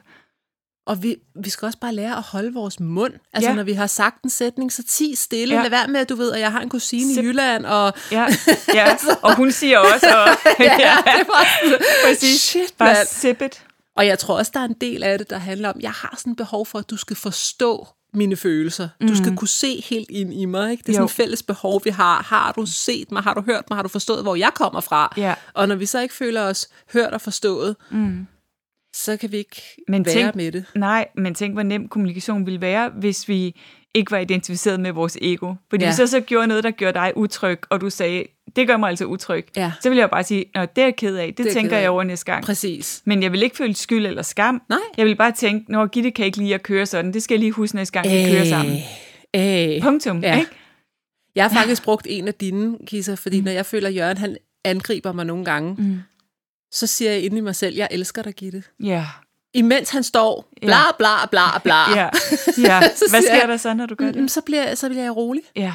Og 0.86 1.02
vi, 1.02 1.16
vi 1.44 1.50
skal 1.50 1.66
også 1.66 1.78
bare 1.78 1.94
lære 1.94 2.16
at 2.16 2.22
holde 2.22 2.52
vores 2.52 2.80
mund. 2.80 3.12
Altså 3.32 3.50
Ja. 3.50 3.56
når 3.56 3.62
vi 3.62 3.72
har 3.72 3.86
sagt 3.86 4.22
en 4.24 4.30
sætning, 4.30 4.72
så 4.72 4.82
ti 4.88 5.14
stille. 5.14 5.54
Ja. 5.54 5.62
Lad 5.62 5.70
være 5.70 5.88
med, 5.88 6.00
at 6.00 6.08
du 6.08 6.14
ved, 6.14 6.32
at 6.32 6.40
jeg 6.40 6.52
har 6.52 6.60
en 6.60 6.68
kusine 6.68 7.14
Sip. 7.14 7.24
i 7.24 7.26
Jylland, 7.26 7.66
og 7.66 7.92
Ja, 8.12 8.26
ja. 8.74 8.96
og 9.22 9.36
hun 9.36 9.52
siger 9.52 9.78
også, 9.78 10.06
og, 10.06 10.28
ja, 10.64 10.96
det 11.04 11.26
sådan, 11.64 11.78
præcis, 12.04 12.40
shit, 12.40 12.74
bare 12.78 13.04
sip 13.06 13.42
it. 13.42 13.62
Og 13.96 14.06
jeg 14.06 14.18
tror 14.18 14.38
også, 14.38 14.50
der 14.54 14.60
er 14.60 14.64
en 14.64 14.76
del 14.80 15.02
af 15.02 15.18
det, 15.18 15.30
der 15.30 15.38
handler 15.38 15.68
om, 15.68 15.80
jeg 15.80 15.90
har 15.90 16.14
sådan 16.18 16.30
et 16.30 16.36
behov 16.36 16.66
for, 16.66 16.78
at 16.78 16.90
du 16.90 16.96
skal 16.96 17.16
forstå 17.16 17.86
mine 18.14 18.36
følelser. 18.36 18.88
Du 19.00 19.06
mm. 19.06 19.16
skal 19.16 19.36
kunne 19.36 19.48
se 19.48 19.84
helt 19.88 20.10
ind 20.10 20.34
i 20.34 20.44
mig. 20.44 20.70
Ikke? 20.70 20.80
Det 20.82 20.88
er 20.88 20.92
sådan 20.92 21.00
Jo. 21.02 21.04
et 21.04 21.10
fælles 21.10 21.42
behov, 21.42 21.80
vi 21.84 21.90
har. 21.90 22.22
Har 22.22 22.52
du 22.52 22.66
set 22.66 23.12
mig? 23.12 23.22
Har 23.22 23.34
du 23.34 23.40
hørt 23.40 23.64
mig? 23.70 23.76
Har 23.76 23.82
du 23.82 23.88
forstået, 23.88 24.22
hvor 24.22 24.34
jeg 24.34 24.50
kommer 24.54 24.80
fra? 24.80 25.14
Ja. 25.16 25.34
Og 25.54 25.68
når 25.68 25.74
vi 25.74 25.86
så 25.86 26.00
ikke 26.00 26.14
føler 26.14 26.42
os 26.42 26.68
hørt 26.92 27.12
og 27.12 27.20
forstået, 27.20 27.76
mm. 27.90 28.26
Så 29.04 29.16
kan 29.16 29.32
vi 29.32 29.36
ikke 29.36 29.62
Men 29.88 30.06
være 30.06 30.14
tænk- 30.14 30.34
med 30.34 30.52
det. 30.52 30.64
Nej, 30.74 31.08
men 31.16 31.34
tænk, 31.34 31.54
hvor 31.54 31.62
nem 31.62 31.88
kommunikation 31.88 32.46
ville 32.46 32.60
være, 32.60 32.90
hvis 32.98 33.28
vi 33.28 33.60
ikke 33.94 34.10
var 34.10 34.18
identificeret 34.18 34.80
med 34.80 34.92
vores 34.92 35.18
ego. 35.22 35.54
Fordi 35.70 35.84
Ja. 35.84 35.90
hvis 35.90 35.98
jeg 36.00 36.08
så 36.08 36.20
gjorde 36.20 36.46
noget, 36.46 36.64
der 36.64 36.70
gjorde 36.70 36.92
dig 36.98 37.12
utryg, 37.16 37.58
og 37.70 37.80
du 37.80 37.90
sagde, 37.90 38.24
det 38.56 38.66
gør 38.66 38.76
mig 38.76 38.88
altså 38.88 39.04
utryg, 39.04 39.46
Ja. 39.56 39.72
så 39.82 39.88
ville 39.88 39.98
jeg 39.98 40.02
jo 40.02 40.08
bare 40.10 40.22
sige, 40.24 40.44
Nå, 40.54 40.60
det 40.60 40.78
er 40.78 40.82
jeg 40.86 40.96
ked 40.96 41.16
af, 41.16 41.26
det, 41.26 41.44
det 41.44 41.52
tænker 41.52 41.68
ked 41.70 41.76
af." 41.76 41.82
jeg 41.82 41.90
over 41.90 42.02
næste 42.02 42.24
gang. 42.32 42.44
Præcis. 42.44 43.02
Men 43.04 43.22
jeg 43.22 43.32
vil 43.32 43.42
ikke 43.42 43.56
føle 43.56 43.74
skyld 43.74 44.06
eller 44.06 44.22
skam. 44.22 44.62
Nej. 44.68 44.78
Jeg 44.96 45.06
vil 45.06 45.16
bare 45.16 45.32
tænke, 45.32 45.72
når 45.72 45.86
Gitte 45.86 46.10
kan 46.10 46.24
ikke 46.26 46.38
lide 46.38 46.54
at 46.54 46.62
køre 46.62 46.86
sådan, 46.86 47.12
det 47.12 47.22
skal 47.22 47.34
jeg 47.34 47.40
lige 47.40 47.52
huske 47.52 47.76
næste 47.76 47.92
gang, 47.92 48.06
vi 48.06 48.30
kører 48.30 48.44
sammen. 48.44 48.76
Æh. 49.34 49.82
Punktum, 49.82 50.22
Ja. 50.22 50.38
ikke? 50.38 50.50
Jeg 51.34 51.44
har 51.44 51.50
faktisk 51.60 51.84
brugt 51.84 52.06
en 52.10 52.28
af 52.28 52.34
dine, 52.34 52.76
Kisser, 52.86 53.16
fordi 53.16 53.38
mm. 53.38 53.44
når 53.44 53.52
jeg 53.52 53.66
føler, 53.66 53.88
at 53.88 53.94
Jørgen 53.96 54.16
han 54.18 54.36
angriber 54.64 55.12
mig 55.12 55.26
nogle 55.26 55.44
gange, 55.44 55.74
Mm. 55.78 55.98
Så 56.76 56.86
siger 56.86 57.10
jeg 57.10 57.20
inde 57.22 57.36
i 57.38 57.40
mig 57.40 57.56
selv, 57.56 57.74
jeg 57.76 57.88
elsker 57.90 58.22
dig, 58.22 58.34
Gitte. 58.34 58.62
Ja. 58.82 59.06
Imens 59.54 59.90
han 59.90 60.02
står, 60.02 60.48
bla 60.62 60.76
bla 60.98 61.26
bla 61.30 61.58
bla, 61.64 61.90
Ja. 61.90 62.08
ja. 62.68 62.78
Hvad 63.10 63.22
sker 63.22 63.34
jeg, 63.40 63.48
der 63.48 63.56
så, 63.56 63.74
når 63.74 63.86
du 63.86 63.94
gør 63.94 64.06
Mm, 64.06 64.12
det? 64.12 64.30
så, 64.30 64.40
bliver, 64.40 64.74
så 64.74 64.88
bliver 64.88 65.02
jeg 65.02 65.16
rolig. 65.16 65.42
Ja. 65.56 65.74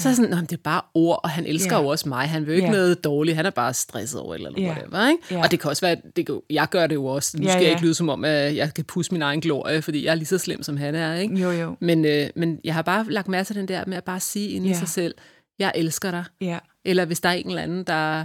Så 0.00 0.08
er 0.08 0.10
jeg 0.10 0.16
sådan, 0.16 0.30
"Nå, 0.30 0.36
men 0.36 0.44
det 0.46 0.52
er 0.52 0.62
bare 0.64 0.80
ord, 0.94 1.20
og 1.24 1.30
han 1.30 1.46
elsker 1.46 1.76
Ja. 1.76 1.82
jo 1.82 1.88
også 1.88 2.08
mig. 2.08 2.28
Han 2.28 2.42
vil 2.46 2.52
jo 2.52 2.54
ikke 2.56 2.66
Ja. 2.66 2.72
noget 2.72 3.04
dårligt. 3.04 3.36
Han 3.36 3.46
er 3.46 3.50
bare 3.50 3.74
stresset 3.74 4.20
over 4.20 4.34
eller 4.34 4.48
andet. 4.50 4.62
Ja. 4.62 4.68
Whatever, 4.70 5.08
ikke? 5.08 5.22
Ja. 5.30 5.42
Og 5.42 5.50
det 5.50 5.60
kan 5.60 5.70
også 5.70 5.86
være, 5.86 5.96
det 6.16 6.26
kan, 6.26 6.40
jeg 6.50 6.68
gør 6.70 6.86
det 6.86 6.94
jo 6.94 7.06
også. 7.06 7.36
Nu 7.36 7.42
skal 7.48 7.52
jeg 7.54 7.62
ja. 7.62 7.70
ikke 7.70 7.82
lyde 7.82 7.94
som 7.94 8.08
om, 8.08 8.24
at 8.24 8.56
jeg 8.56 8.74
kan 8.74 8.84
pusse 8.84 9.12
min 9.12 9.22
egen 9.22 9.40
glorie, 9.40 9.82
fordi 9.82 10.04
jeg 10.04 10.10
er 10.10 10.14
lige 10.14 10.26
så 10.26 10.38
slem, 10.38 10.62
som 10.62 10.76
han 10.76 10.94
er. 10.94 11.14
Ikke? 11.14 11.34
Jo, 11.34 11.50
jo. 11.50 11.76
Men, 11.80 12.04
øh, 12.04 12.30
men 12.36 12.60
jeg 12.64 12.74
har 12.74 12.82
bare 12.82 13.04
lagt 13.08 13.28
mærke 13.28 13.46
til 13.46 13.56
den 13.56 13.68
der 13.68 13.84
med 13.86 13.96
at 13.96 14.04
bare 14.04 14.20
sige 14.20 14.48
ind 14.48 14.66
i 14.66 14.68
Ja. 14.68 14.74
sig 14.78 14.88
selv, 14.88 15.14
jeg 15.58 15.72
elsker 15.74 16.10
dig. 16.10 16.24
Ja. 16.40 16.58
Eller 16.84 17.04
hvis 17.04 17.20
der 17.20 17.28
er 17.28 17.32
en 17.32 17.48
eller 17.48 17.62
anden, 17.62 17.84
der, 17.84 18.24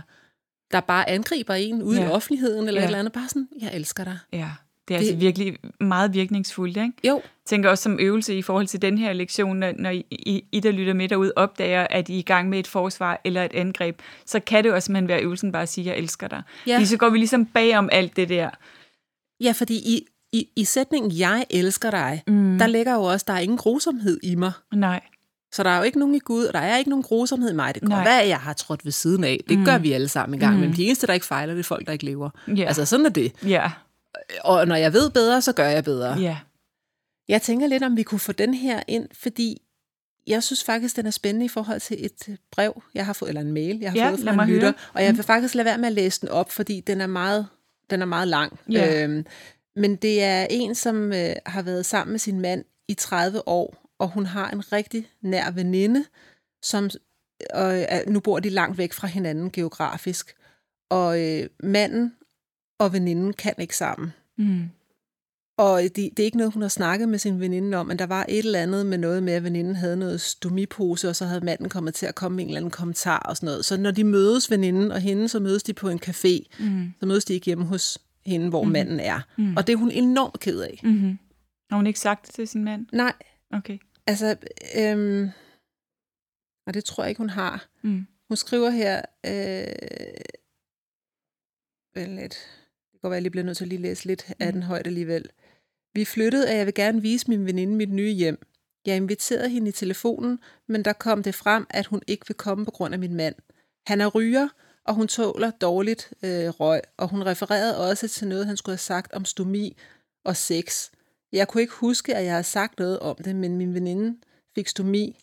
der 0.73 0.79
bare 0.79 1.09
angriber 1.09 1.53
en 1.53 1.81
ude 1.83 1.99
Ja. 2.01 2.05
i 2.07 2.09
offentligheden, 2.09 2.67
eller 2.67 2.81
Ja. 2.81 2.85
et 2.85 2.87
eller 2.87 2.99
andet, 2.99 3.13
bare 3.13 3.27
sådan, 3.27 3.47
jeg 3.61 3.71
elsker 3.73 4.03
dig. 4.03 4.17
Ja. 4.33 4.37
Det 4.87 4.93
er 4.93 4.99
Det- 4.99 5.05
altså 5.05 5.15
virkelig 5.19 5.57
meget 5.79 6.13
virkningsfuldt, 6.13 6.77
ikke? 6.77 6.91
Jo, 7.07 7.13
Jeg 7.15 7.21
tænker 7.45 7.69
også 7.69 7.81
som 7.81 7.97
øvelse 7.99 8.37
i 8.37 8.41
forhold 8.41 8.67
til 8.67 8.81
den 8.81 8.97
her 8.97 9.13
lektion, 9.13 9.57
når, 9.57 9.73
når 9.79 9.89
I, 9.89 10.05
I, 10.11 10.43
I, 10.51 10.59
der 10.59 10.71
lytter 10.71 10.93
med 10.93 11.09
derude, 11.09 11.33
opdager, 11.35 11.87
at 11.89 12.09
I 12.09 12.13
er 12.15 12.19
i 12.19 12.21
gang 12.21 12.49
med 12.49 12.59
et 12.59 12.67
forsvar 12.67 13.21
eller 13.23 13.43
et 13.43 13.53
angreb, 13.53 13.99
så 14.25 14.39
kan 14.39 14.63
det 14.63 14.69
jo 14.69 14.75
også 14.75 14.85
simpelthen 14.85 15.07
være 15.07 15.21
øvelsen 15.21 15.51
bare 15.51 15.61
at 15.61 15.69
sige, 15.69 15.87
jeg 15.87 15.97
elsker 15.97 16.27
dig. 16.27 16.41
Ja. 16.67 16.75
Fordi 16.75 16.85
så 16.85 16.97
går 16.97 17.09
vi 17.09 17.17
ligesom 17.17 17.45
bag 17.45 17.77
om 17.77 17.89
alt 17.91 18.15
det 18.15 18.29
der. 18.29 18.49
ja 19.41 19.51
fordi 19.51 19.75
i, 19.75 20.05
i, 20.33 20.47
i 20.55 20.63
sætningen, 20.65 21.11
jeg 21.19 21.45
elsker 21.49 21.91
dig, 21.91 22.23
Mm. 22.27 22.57
der 22.59 22.67
ligger 22.67 22.93
jo 22.93 23.01
også, 23.03 23.23
der 23.27 23.33
er 23.33 23.39
ingen 23.39 23.57
grusomhed 23.57 24.19
i 24.23 24.35
mig. 24.35 24.51
Nej. 24.73 25.01
Så 25.53 25.63
der 25.63 25.69
er 25.69 25.77
jo 25.77 25.83
ikke 25.83 25.99
nogen 25.99 26.15
i 26.15 26.19
Gud, 26.19 26.45
og 26.45 26.53
der 26.53 26.59
er 26.59 26.77
ikke 26.77 26.89
nogen 26.89 27.03
grusomhed 27.03 27.51
i 27.51 27.55
mig. 27.55 27.73
Det 27.75 27.81
kan 27.81 27.91
være, 27.91 28.21
at 28.21 28.27
jeg 28.29 28.39
har 28.39 28.53
trådt 28.53 28.85
ved 28.85 28.91
siden 28.91 29.23
af. 29.23 29.39
Det 29.49 29.59
mm. 29.59 29.65
gør 29.65 29.77
vi 29.77 29.91
alle 29.91 30.07
sammen 30.07 30.33
en 30.33 30.39
gang, 30.39 30.53
mm. 30.55 30.59
men 30.61 30.75
de 30.75 30.85
eneste, 30.85 31.07
der 31.07 31.13
ikke 31.13 31.25
fejler, 31.25 31.53
det 31.53 31.59
er 31.59 31.63
folk, 31.63 31.85
der 31.85 31.91
ikke 31.93 32.05
lever. 32.05 32.29
Ja. 32.57 32.63
Altså, 32.63 32.85
sådan 32.85 33.05
er 33.05 33.09
det. 33.09 33.33
Ja. 33.45 33.71
Og 34.43 34.67
når 34.67 34.75
jeg 34.75 34.93
ved 34.93 35.09
bedre, 35.09 35.41
så 35.41 35.53
gør 35.53 35.67
jeg 35.67 35.83
bedre. 35.83 36.19
Ja. 36.19 36.37
Jeg 37.27 37.41
tænker 37.41 37.67
lidt, 37.67 37.83
om 37.83 37.97
vi 37.97 38.03
kunne 38.03 38.19
få 38.19 38.31
den 38.31 38.53
her 38.53 38.83
ind, 38.87 39.07
fordi 39.13 39.61
jeg 40.27 40.43
synes 40.43 40.63
faktisk, 40.63 40.95
den 40.95 41.05
er 41.05 41.11
spændende 41.11 41.45
i 41.45 41.49
forhold 41.49 41.79
til 41.79 42.05
et 42.05 42.37
brev, 42.51 42.81
jeg 42.95 43.05
har 43.05 43.13
fået, 43.13 43.29
eller 43.29 43.41
en 43.41 43.51
mail, 43.51 43.79
jeg 43.79 43.91
har 43.91 43.97
Ja, 43.97 44.09
fået 44.09 44.19
fra 44.19 44.43
en 44.43 44.49
lytter. 44.49 44.67
høre. 44.67 44.73
Og 44.93 45.03
jeg 45.03 45.15
vil 45.15 45.23
faktisk 45.23 45.55
lade 45.55 45.65
være 45.65 45.77
med 45.77 45.87
at 45.87 45.93
læse 45.93 46.21
den 46.21 46.29
op, 46.29 46.51
fordi 46.51 46.79
den 46.79 47.01
er 47.01 47.07
meget, 47.07 47.47
den 47.89 48.01
er 48.01 48.05
meget 48.05 48.27
lang. 48.27 48.59
Ja. 48.71 49.03
Øhm, 49.03 49.25
men 49.75 49.95
det 49.95 50.23
er 50.23 50.47
en, 50.49 50.75
som 50.75 51.13
øh, 51.13 51.35
har 51.45 51.61
været 51.61 51.85
sammen 51.85 52.11
med 52.11 52.19
sin 52.19 52.41
mand 52.41 52.63
i 52.87 52.93
30 52.93 53.47
år, 53.47 53.82
og 53.99 54.09
hun 54.09 54.25
har 54.25 54.49
en 54.49 54.71
rigtig 54.71 55.09
nær 55.21 55.51
veninde, 55.51 56.05
som 56.61 56.89
og, 57.53 57.81
øh, 57.81 57.85
nu 58.07 58.19
bor 58.19 58.39
de 58.39 58.49
langt 58.49 58.77
væk 58.77 58.93
fra 58.93 59.07
hinanden 59.07 59.51
geografisk. 59.51 60.35
Og 60.89 61.21
øh, 61.21 61.49
manden 61.63 62.13
og 62.79 62.93
veninden 62.93 63.33
kan 63.33 63.53
ikke 63.57 63.77
sammen. 63.77 64.13
Mm. 64.37 64.69
Og 65.57 65.81
det, 65.81 65.95
det 65.95 66.19
er 66.19 66.23
ikke 66.23 66.37
noget, 66.37 66.53
hun 66.53 66.61
har 66.61 66.69
snakket 66.69 67.09
med 67.09 67.19
sin 67.19 67.39
veninde 67.39 67.77
om, 67.77 67.85
men 67.85 67.99
der 67.99 68.05
var 68.05 68.25
et 68.29 68.37
eller 68.37 68.59
andet 68.59 68.85
med 68.85 68.97
noget 68.97 69.23
med, 69.23 69.33
at 69.33 69.43
veninden 69.43 69.75
havde 69.75 69.97
noget 69.97 70.21
stomipose, 70.21 71.09
og 71.09 71.15
så 71.15 71.25
havde 71.25 71.45
manden 71.45 71.69
kommet 71.69 71.93
til 71.93 72.05
at 72.05 72.15
komme 72.15 72.35
med 72.35 72.43
en 72.43 72.49
eller 72.49 72.59
anden 72.59 72.71
kommentar 72.71 73.19
og 73.19 73.37
sådan 73.37 73.47
noget. 73.47 73.65
Så 73.65 73.77
når 73.77 73.91
de 73.91 74.03
mødes, 74.03 74.51
veninden 74.51 74.91
og 74.91 74.99
hende, 74.99 75.27
så 75.27 75.39
mødes 75.39 75.63
de 75.63 75.73
på 75.73 75.89
en 75.89 75.99
café. 76.05 76.43
Mm. 76.59 76.93
Så 76.99 77.05
mødes 77.05 77.25
de 77.25 77.33
ikke 77.33 77.45
hjemme 77.45 77.65
hos 77.65 77.99
hende, 78.25 78.49
hvor 78.49 78.63
mm. 78.63 78.71
manden 78.71 78.99
er. 78.99 79.19
Mm. 79.37 79.57
Og 79.57 79.67
det 79.67 79.73
er 79.73 79.77
hun 79.77 79.91
enormt 79.91 80.39
ked 80.39 80.59
af. 80.59 80.79
Mm-hmm. 80.83 81.17
Har 81.69 81.77
hun 81.77 81.87
ikke 81.87 81.99
sagt 81.99 82.25
det 82.25 82.35
til 82.35 82.47
sin 82.47 82.63
mand? 82.63 82.85
Nej, 82.91 83.13
Okay. 83.53 83.77
altså... 84.07 84.37
Øhm, 84.77 85.29
og 86.67 86.73
det 86.73 86.85
tror 86.85 87.03
jeg 87.03 87.09
ikke, 87.09 87.19
hun 87.19 87.29
har. 87.29 87.67
Mm. 87.81 88.07
Hun 88.27 88.37
skriver 88.37 88.69
her... 88.69 89.01
Øh, 89.25 89.75
vel 91.95 92.09
lidt. 92.09 92.33
Det 92.33 92.91
kan 92.91 92.99
godt 93.01 93.11
være, 93.11 93.15
jeg 93.15 93.21
lige 93.21 93.31
bliver 93.31 93.45
nødt 93.45 93.57
til 93.57 93.65
at 93.65 93.69
lige 93.69 93.81
læse 93.81 94.05
lidt 94.05 94.31
af 94.39 94.53
den 94.53 94.63
højt 94.63 94.87
alligevel. 94.87 95.29
Vi 95.93 96.05
flyttede, 96.05 96.47
og 96.47 96.55
jeg 96.55 96.65
vil 96.65 96.73
gerne 96.73 97.01
vise 97.01 97.29
min 97.29 97.45
veninde 97.45 97.75
mit 97.75 97.91
nye 97.91 98.11
hjem. 98.11 98.45
Jeg 98.85 98.95
inviterede 98.95 99.49
hende 99.49 99.69
i 99.69 99.71
telefonen, 99.71 100.39
men 100.67 100.85
der 100.85 100.93
kom 100.93 101.23
det 101.23 101.35
frem, 101.35 101.65
at 101.69 101.85
hun 101.85 102.01
ikke 102.07 102.27
vil 102.27 102.35
komme 102.35 102.65
på 102.65 102.71
grund 102.71 102.93
af 102.93 102.99
min 102.99 103.15
mand. 103.15 103.35
Han 103.87 104.01
er 104.01 104.07
ryger, 104.07 104.47
og 104.85 104.93
hun 104.95 105.07
tåler 105.07 105.51
dårligt 105.51 106.13
øh, 106.23 106.49
røg, 106.49 106.81
og 106.97 107.09
hun 107.09 107.25
refererede 107.25 107.89
også 107.89 108.07
til 108.07 108.27
noget, 108.27 108.45
han 108.45 108.57
skulle 108.57 108.73
have 108.73 108.77
sagt 108.77 109.13
om 109.13 109.25
stomi 109.25 109.77
og 110.25 110.35
sex. 110.35 110.89
Jeg 111.33 111.47
kunne 111.47 111.61
ikke 111.61 111.73
huske, 111.73 112.15
at 112.15 112.23
jeg 112.23 112.31
havde 112.31 112.43
sagt 112.43 112.79
noget 112.79 112.99
om 112.99 113.15
det, 113.15 113.35
men 113.35 113.57
min 113.57 113.73
veninde 113.73 114.17
fik 114.55 114.67
stomi 114.67 115.19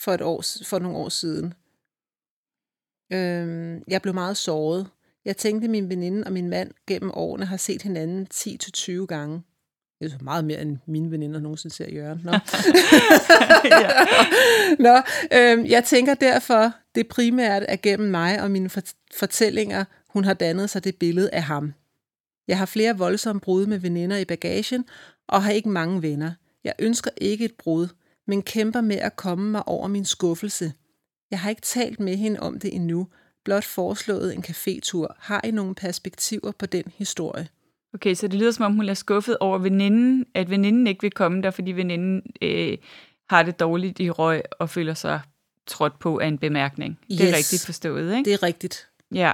for, 0.00 0.12
et 0.12 0.22
år, 0.22 0.44
for 0.64 0.78
nogle 0.78 0.98
år 0.98 1.08
siden. 1.08 1.54
Øhm, 3.12 3.82
jeg 3.88 4.02
blev 4.02 4.14
meget 4.14 4.36
såret. 4.36 4.86
Jeg 5.24 5.36
tænkte, 5.36 5.64
at 5.64 5.70
min 5.70 5.88
veninde 5.88 6.24
og 6.26 6.32
min 6.32 6.48
mand 6.48 6.70
gennem 6.86 7.10
årene 7.14 7.44
har 7.44 7.56
set 7.56 7.82
hinanden 7.82 8.26
10-20 8.34 9.06
gange. 9.06 9.42
Det 10.00 10.12
er 10.12 10.18
meget 10.22 10.44
mere, 10.44 10.62
end 10.62 10.78
mine 10.86 11.10
veninder 11.10 11.40
nogensinde 11.40 11.74
ser 11.74 11.90
Jørgen. 11.90 12.20
Nå. 12.24 12.32
Nå 14.88 14.96
øhm, 15.32 15.66
jeg 15.66 15.84
tænker 15.84 16.14
derfor, 16.14 16.72
det 16.94 17.08
primært 17.08 17.62
er 17.68 17.76
gennem 17.76 18.10
mig 18.10 18.42
og 18.42 18.50
mine 18.50 18.70
fort- 18.70 18.94
fortællinger, 19.14 19.84
hun 20.08 20.24
har 20.24 20.34
dannet 20.34 20.70
sig 20.70 20.84
det 20.84 20.96
billede 20.96 21.30
af 21.32 21.42
ham. 21.42 21.72
Jeg 22.48 22.58
har 22.58 22.66
flere 22.66 22.98
voldsomme 22.98 23.40
brud 23.40 23.66
med 23.66 23.78
veninder 23.78 24.16
i 24.16 24.24
bagagen, 24.24 24.84
og 25.28 25.42
har 25.42 25.50
ikke 25.50 25.68
mange 25.68 26.02
venner. 26.02 26.32
Jeg 26.64 26.72
ønsker 26.78 27.10
ikke 27.16 27.44
et 27.44 27.54
brud, 27.58 27.88
men 28.26 28.42
kæmper 28.42 28.80
med 28.80 28.96
at 28.96 29.16
komme 29.16 29.50
mig 29.50 29.68
over 29.68 29.88
min 29.88 30.04
skuffelse. 30.04 30.72
Jeg 31.30 31.40
har 31.40 31.50
ikke 31.50 31.62
talt 31.62 32.00
med 32.00 32.16
hende 32.16 32.40
om 32.40 32.58
det 32.60 32.74
endnu, 32.74 33.08
blot 33.44 33.64
foreslået 33.64 34.34
en 34.34 34.42
cafetur. 34.42 35.16
Har 35.18 35.40
I 35.44 35.50
nogle 35.50 35.74
perspektiver 35.74 36.52
på 36.52 36.66
den 36.66 36.84
historie? 36.96 37.48
Okay, 37.94 38.14
så 38.14 38.28
det 38.28 38.38
lyder 38.38 38.50
som 38.50 38.64
om, 38.64 38.74
hun 38.74 38.88
er 38.88 38.94
skuffet 38.94 39.38
over 39.38 39.58
veninden, 39.58 40.26
at 40.34 40.50
veninden 40.50 40.86
ikke 40.86 41.02
vil 41.02 41.10
komme 41.10 41.42
der, 41.42 41.50
fordi 41.50 41.72
veninden 41.72 42.22
øh, 42.42 42.78
har 43.30 43.42
det 43.42 43.60
dårligt 43.60 44.00
i 44.00 44.10
røg 44.10 44.42
og 44.58 44.70
føler 44.70 44.94
sig 44.94 45.20
trådt 45.66 45.98
på 45.98 46.18
af 46.18 46.26
en 46.26 46.38
bemærkning. 46.38 46.98
Det 47.10 47.20
er 47.20 47.28
Yes. 47.28 47.34
rigtigt 47.36 47.64
forstået, 47.66 48.16
ikke? 48.16 48.24
Det 48.30 48.34
er 48.34 48.42
rigtigt. 48.42 48.88
Ja, 49.14 49.32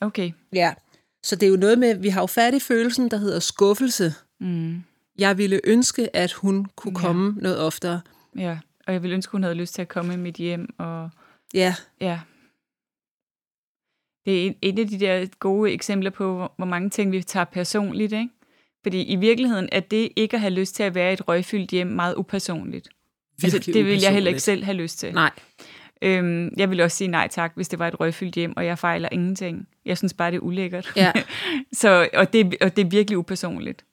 okay. 0.00 0.30
Ja. 0.52 0.74
Så 1.22 1.36
det 1.36 1.46
er 1.46 1.50
jo 1.50 1.56
noget 1.56 1.78
med, 1.78 1.94
vi 1.94 2.08
har 2.08 2.20
jo 2.20 2.26
fat 2.26 2.54
i 2.54 2.60
følelsen, 2.60 3.10
der 3.10 3.16
hedder 3.16 3.38
skuffelse. 3.40 4.14
Mm. 4.40 4.82
Jeg 5.18 5.38
ville 5.38 5.60
ønske, 5.64 6.16
at 6.16 6.32
hun 6.32 6.66
kunne 6.76 6.94
Ja. 7.00 7.06
komme 7.06 7.34
noget 7.40 7.58
oftere. 7.60 8.00
Ja, 8.38 8.58
og 8.86 8.92
jeg 8.92 9.02
ville 9.02 9.14
ønske, 9.14 9.32
hun 9.32 9.42
havde 9.42 9.54
lyst 9.54 9.74
til 9.74 9.82
at 9.82 9.88
komme 9.88 10.14
i 10.14 10.16
mit 10.16 10.34
hjem, 10.36 10.68
og 10.78 11.10
Ja, 11.54 11.74
ja. 12.00 12.20
Det 14.26 14.46
er 14.46 14.52
et- 14.62 14.78
af 14.78 14.86
de 14.88 15.00
der 15.00 15.26
gode 15.38 15.70
eksempler 15.72 16.10
på, 16.10 16.34
hvor- 16.56 16.64
mange 16.64 16.90
ting 16.90 17.12
vi 17.12 17.22
tager 17.22 17.44
personligt, 17.44 18.12
ikke? 18.12 18.28
Fordi 18.82 19.02
i 19.02 19.16
virkeligheden 19.16 19.68
er 19.72 19.80
det 19.80 20.08
ikke 20.16 20.34
at 20.34 20.40
have 20.40 20.52
lyst 20.52 20.74
til 20.74 20.82
at 20.82 20.94
være 20.94 21.10
i 21.10 21.12
et 21.12 21.28
røgfyldt 21.28 21.70
hjem 21.70 21.86
meget 21.86 22.14
upersonligt. 22.16 22.88
Altså, 23.42 23.58
det 23.58 23.84
vil 23.84 24.00
jeg 24.00 24.12
heller 24.12 24.28
ikke 24.28 24.40
selv 24.40 24.64
have 24.64 24.76
lyst 24.76 24.98
til. 24.98 25.12
Nej, 25.14 25.30
Øhm, 26.04 26.50
jeg 26.56 26.68
ville 26.70 26.84
også 26.84 26.96
sige 26.96 27.08
nej 27.08 27.28
tak, 27.28 27.52
hvis 27.54 27.68
det 27.68 27.78
var 27.78 27.88
et 27.88 28.00
røgfyldt 28.00 28.34
hjem, 28.34 28.52
og 28.56 28.66
jeg 28.66 28.78
fejler 28.78 29.08
ingenting. 29.12 29.68
Jeg 29.84 29.98
synes 29.98 30.14
bare, 30.14 30.30
det 30.30 30.36
er 30.36 30.40
ulækkert. 30.40 30.92
Ja. 30.96 31.12
så, 31.72 32.08
og, 32.14 32.32
det, 32.32 32.54
og 32.60 32.76
det 32.76 32.84
er 32.84 32.88
virkelig 32.90 33.18
upersonligt. 33.18 33.84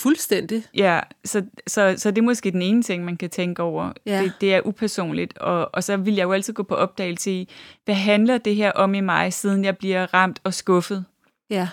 Fuldstændig. 0.00 0.62
Ja, 0.74 1.00
så, 1.24 1.42
så, 1.66 1.94
så 1.98 2.10
det 2.10 2.18
er 2.18 2.22
måske 2.22 2.50
den 2.50 2.62
ene 2.62 2.82
ting, 2.82 3.04
man 3.04 3.16
kan 3.16 3.30
tænke 3.30 3.62
over. 3.62 3.92
Ja. 4.06 4.22
Det, 4.22 4.32
det 4.40 4.54
er 4.54 4.60
upersonligt, 4.64 5.38
og, 5.38 5.70
og 5.72 5.84
så 5.84 5.96
vil 5.96 6.14
jeg 6.14 6.22
jo 6.22 6.32
altid 6.32 6.52
gå 6.52 6.62
på 6.62 6.74
opdagelse 6.74 7.30
i, 7.32 7.48
hvad 7.84 7.94
handler 7.94 8.38
det 8.38 8.56
her 8.56 8.72
om 8.72 8.94
i 8.94 9.00
mig, 9.00 9.32
siden 9.32 9.64
jeg 9.64 9.78
bliver 9.78 10.14
ramt 10.14 10.40
og 10.44 10.54
skuffet? 10.54 11.04
Ja, 11.50 11.68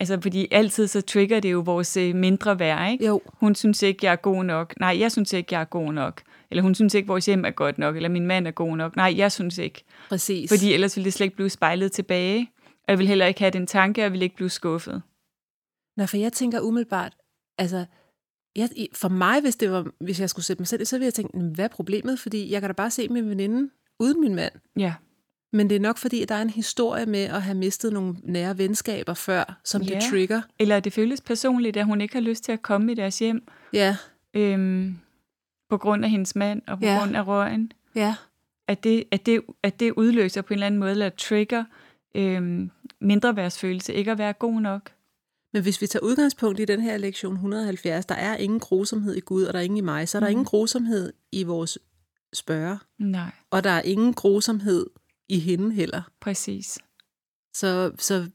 Altså, 0.00 0.18
fordi 0.22 0.48
altid 0.50 0.86
så 0.86 1.00
trigger 1.00 1.40
det 1.40 1.52
jo 1.52 1.60
vores 1.60 1.96
øh, 1.96 2.14
mindre 2.14 2.58
værd, 2.58 2.92
ikke? 2.92 3.06
jo. 3.06 3.22
Hun 3.26 3.54
synes 3.54 3.82
ikke, 3.82 4.06
jeg 4.06 4.12
er 4.12 4.16
god 4.16 4.44
nok. 4.44 4.74
Nej, 4.80 4.96
jeg 4.98 5.12
synes 5.12 5.32
ikke, 5.32 5.54
jeg 5.54 5.60
er 5.60 5.64
god 5.64 5.92
nok. 5.92 6.22
Eller 6.50 6.62
hun 6.62 6.74
synes 6.74 6.94
ikke, 6.94 7.08
vores 7.08 7.26
hjem 7.26 7.44
er 7.44 7.50
godt 7.50 7.78
nok. 7.78 7.96
Eller 7.96 8.08
min 8.08 8.26
mand 8.26 8.46
er 8.46 8.50
god 8.50 8.76
nok. 8.76 8.96
Nej, 8.96 9.14
jeg 9.16 9.32
synes 9.32 9.58
ikke. 9.58 9.84
Præcis. 10.08 10.50
Fordi 10.50 10.72
ellers 10.72 10.96
ville 10.96 11.04
det 11.04 11.12
slet 11.12 11.24
ikke 11.24 11.36
blive 11.36 11.50
spejlet 11.50 11.92
tilbage. 11.92 12.50
Og 12.66 12.88
jeg 12.88 12.98
vil 12.98 13.08
heller 13.08 13.26
ikke 13.26 13.40
have 13.40 13.50
den 13.50 13.66
tanke, 13.66 14.00
og 14.00 14.02
jeg 14.02 14.12
vil 14.12 14.22
ikke 14.22 14.36
blive 14.36 14.50
skuffet. 14.50 15.02
Nå, 15.96 16.06
for 16.06 16.16
jeg 16.16 16.32
tænker 16.32 16.60
umiddelbart, 16.60 17.16
altså, 17.58 17.84
jeg, 18.56 18.68
for 18.92 19.08
mig, 19.08 19.40
hvis, 19.40 19.56
det 19.56 19.70
var, 19.70 19.86
hvis 20.00 20.20
jeg 20.20 20.30
skulle 20.30 20.44
sætte 20.46 20.60
mig 20.60 20.66
selv, 20.68 20.84
så 20.84 20.96
ville 20.96 21.04
jeg 21.04 21.14
tænke, 21.14 21.36
"Men 21.36 21.54
hvad 21.54 21.64
er 21.64 21.68
problemet? 21.68 22.20
Fordi 22.20 22.52
jeg 22.52 22.60
kan 22.60 22.68
da 22.70 22.72
bare 22.74 22.90
se 22.90 23.08
min 23.08 23.28
veninde 23.30 23.70
uden 23.98 24.20
min 24.20 24.34
mand. 24.34 24.52
Ja, 24.76 24.94
Men 25.52 25.70
det 25.70 25.76
er 25.76 25.80
nok 25.80 25.98
fordi, 25.98 26.22
at 26.22 26.28
der 26.28 26.34
er 26.34 26.42
en 26.42 26.50
historie 26.50 27.06
med 27.06 27.24
at 27.24 27.42
have 27.42 27.56
mistet 27.56 27.92
nogle 27.92 28.16
nære 28.22 28.58
venskaber 28.58 29.14
før, 29.14 29.60
som 29.64 29.80
det 29.80 29.90
Ja. 29.90 30.00
trigger. 30.10 30.42
eller 30.58 30.80
det 30.80 30.92
føles 30.92 31.20
personligt, 31.20 31.76
at 31.76 31.84
hun 31.86 32.00
ikke 32.00 32.14
har 32.14 32.20
lyst 32.20 32.44
til 32.44 32.52
at 32.52 32.62
komme 32.62 32.92
i 32.92 32.94
deres 32.94 33.18
hjem. 33.18 33.48
Ja, 33.72 33.96
Øhm, 34.34 34.98
på 35.70 35.78
grund 35.78 36.04
af 36.04 36.10
hendes 36.10 36.36
mand, 36.36 36.62
og 36.66 36.78
på 36.78 36.84
Ja. 36.84 36.98
grund 36.98 37.16
af 37.16 37.26
røgen. 37.26 37.72
ja, 37.94 38.14
At 38.68 38.84
det, 38.84 39.04
at, 39.10 39.26
det, 39.26 39.40
at 39.62 39.80
det 39.80 39.92
udløser 39.92 40.42
på 40.42 40.48
en 40.48 40.54
eller 40.54 40.66
anden 40.66 40.80
måde, 40.80 40.90
eller 40.90 41.08
trigger 41.08 41.64
øhm, 42.14 42.70
mindre 43.00 43.36
værdsfølelse, 43.36 43.94
ikke 43.94 44.10
at 44.10 44.18
være 44.18 44.32
god 44.32 44.60
nok. 44.60 44.92
Men 45.56 45.62
hvis 45.62 45.80
vi 45.80 45.86
tager 45.86 46.02
udgangspunkt 46.02 46.60
i 46.60 46.64
den 46.64 46.80
her 46.80 46.96
lektion 46.96 47.32
170, 47.34 48.06
der 48.06 48.14
er 48.14 48.36
ingen 48.36 48.60
grusomhed 48.60 49.14
i 49.14 49.20
Gud, 49.20 49.44
og 49.44 49.52
der 49.54 49.58
er 49.58 49.64
ingen 49.64 49.76
i 49.76 49.80
mig, 49.80 50.08
så 50.08 50.18
er 50.18 50.20
der 50.20 50.26
Mhm. 50.26 50.30
ingen 50.30 50.44
grusomhed 50.44 51.12
i 51.32 51.42
vores 51.42 51.78
spørger, 52.32 52.78
Nej, 52.98 53.30
og 53.50 53.64
der 53.64 53.70
er 53.70 53.82
ingen 53.82 54.14
grusomhed 54.14 54.86
i 55.28 55.38
hende 55.38 55.72
heller. 55.74 56.02
præcis. 56.20 56.78
Så, 57.54 57.92
så 57.98 58.26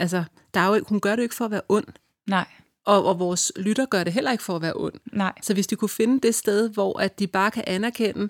altså, 0.00 0.24
der 0.54 0.60
er 0.60 0.76
jo, 0.76 0.84
hun 0.88 1.00
gør 1.00 1.10
det 1.10 1.18
jo 1.18 1.22
ikke 1.22 1.34
for 1.34 1.44
at 1.44 1.50
være 1.50 1.60
ond, 1.68 1.86
Nej, 2.28 2.46
og, 2.86 3.04
og 3.04 3.18
vores 3.18 3.52
lytter 3.56 3.86
gør 3.86 4.04
det 4.04 4.12
heller 4.12 4.32
ikke 4.32 4.44
for 4.44 4.56
at 4.56 4.62
være 4.62 4.74
ond. 4.76 4.94
nej. 5.12 5.32
Så 5.42 5.54
hvis 5.54 5.66
de 5.66 5.76
kunne 5.76 5.88
finde 5.88 6.20
det 6.20 6.34
sted, 6.34 6.68
hvor 6.68 6.98
at 7.00 7.18
de 7.18 7.26
bare 7.26 7.50
kan 7.50 7.64
anerkende, 7.66 8.28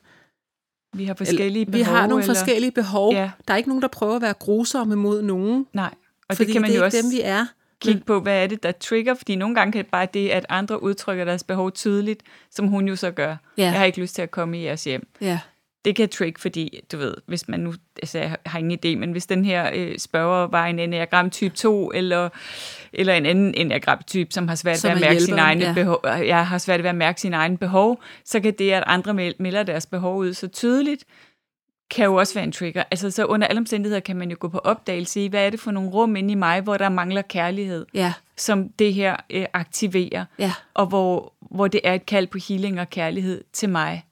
Vi 0.94 1.04
har 1.04 1.14
forskellige 1.14 1.66
behov. 1.66 1.78
vi 1.78 1.82
har 1.82 2.06
nogle 2.06 2.24
eller, 2.24 2.34
forskellige 2.34 2.72
behov, 2.72 3.12
Ja. 3.14 3.30
der 3.48 3.54
er 3.54 3.58
ikke 3.58 3.68
nogen, 3.68 3.82
der 3.82 3.88
prøver 3.88 4.16
at 4.16 4.22
være 4.22 4.34
grusomme 4.34 4.96
mod 4.96 5.22
nogen, 5.22 5.66
Nej, 5.72 5.94
og 6.32 6.36
fordi 6.36 6.46
det 6.46 6.52
kan 6.52 6.62
man 6.62 6.70
det 6.70 6.74
er 6.76 6.78
jo 6.80 6.84
også 6.84 6.98
dem, 7.02 7.10
vi 7.10 7.20
er. 7.24 7.46
kigge 7.80 8.00
på, 8.06 8.20
hvad 8.20 8.42
er 8.42 8.46
det, 8.46 8.62
der 8.62 8.72
trigger, 8.72 9.14
fordi 9.14 9.36
nogle 9.36 9.54
gange 9.54 9.72
kan 9.72 9.84
det 9.84 9.90
bare 9.90 10.06
det, 10.14 10.28
at 10.28 10.46
andre 10.48 10.82
udtrykker 10.82 11.24
deres 11.24 11.44
behov 11.44 11.72
tydeligt, 11.72 12.22
som 12.50 12.66
hun 12.68 12.88
jo 12.88 12.96
så 12.96 13.10
gør. 13.10 13.36
Ja. 13.58 13.62
Jeg 13.62 13.72
har 13.72 13.84
ikke 13.84 14.00
lyst 14.00 14.14
til 14.14 14.22
at 14.22 14.30
komme 14.30 14.58
i 14.60 14.64
jeres 14.64 14.84
hjem. 14.84 15.06
Ja, 15.20 15.38
Det 15.84 15.96
kan 15.96 16.08
trigge, 16.08 16.40
fordi, 16.40 16.80
du 16.92 16.96
ved, 16.98 17.14
hvis 17.26 17.48
man 17.48 17.60
nu, 17.60 17.74
altså 18.02 18.18
jeg 18.18 18.36
har 18.46 18.58
ingen 18.58 18.78
idé, 18.86 18.98
men 18.98 19.12
hvis 19.12 19.26
den 19.26 19.44
her 19.44 19.70
øh, 19.74 19.98
spørger 19.98 20.46
var 20.46 20.66
en 20.66 20.78
enneagram 20.78 21.30
type 21.30 21.54
2, 21.56 21.92
eller, 21.94 22.28
eller 22.92 23.14
en 23.14 23.26
anden 23.26 23.54
enneagram 23.54 23.98
type, 24.06 24.32
som 24.32 24.48
har 24.48 24.54
svært 24.54 24.78
Som 24.78 24.88
ved 24.88 24.94
at 24.96 25.00
mærke 25.00 25.20
sine 25.20 25.26
hjælperen, 25.36 25.48
egne 25.48 25.64
ja. 25.64 25.72
behov, 25.74 26.00
jeg 26.26 26.46
har 26.46 26.58
svært 26.58 26.82
ved 26.82 26.90
at 26.90 26.96
mærke 26.96 27.20
sine 27.20 27.36
egne 27.36 27.58
behov, 27.58 28.02
så 28.24 28.40
kan 28.40 28.54
det, 28.58 28.70
at 28.72 28.82
andre 28.86 29.14
mel- 29.14 29.34
melder 29.38 29.62
deres 29.62 29.86
behov 29.86 30.16
ud 30.18 30.34
så 30.34 30.48
tydeligt, 30.48 31.04
kan 31.92 32.04
jo 32.04 32.14
også 32.14 32.34
være 32.34 32.44
en 32.44 32.52
trigger. 32.52 32.82
Altså 32.90 33.10
så 33.10 33.24
under 33.24 33.46
alle 33.46 33.58
omstændigheder 33.58 34.00
kan 34.00 34.16
man 34.16 34.30
jo 34.30 34.36
gå 34.40 34.48
på 34.48 34.58
opdagelse 34.58 35.24
i, 35.24 35.28
hvad 35.28 35.46
er 35.46 35.50
det 35.50 35.60
for 35.60 35.70
nogle 35.70 35.90
rum 35.90 36.16
inde 36.16 36.32
i 36.32 36.34
mig, 36.34 36.60
hvor 36.60 36.76
der 36.76 36.88
mangler 36.88 37.22
kærlighed, 37.22 37.86
ja, 37.94 38.12
som 38.36 38.68
det 38.68 38.94
her 38.94 39.16
øh, 39.30 39.46
aktiverer, 39.52 40.24
ja. 40.38 40.52
og 40.74 40.86
hvor, 40.86 41.32
hvor 41.40 41.68
det 41.68 41.80
er 41.84 41.94
et 41.94 42.06
kald 42.06 42.26
på 42.26 42.38
healing 42.48 42.80
og 42.80 42.90
kærlighed 42.90 43.44
til 43.52 43.68
mig. 43.68 44.04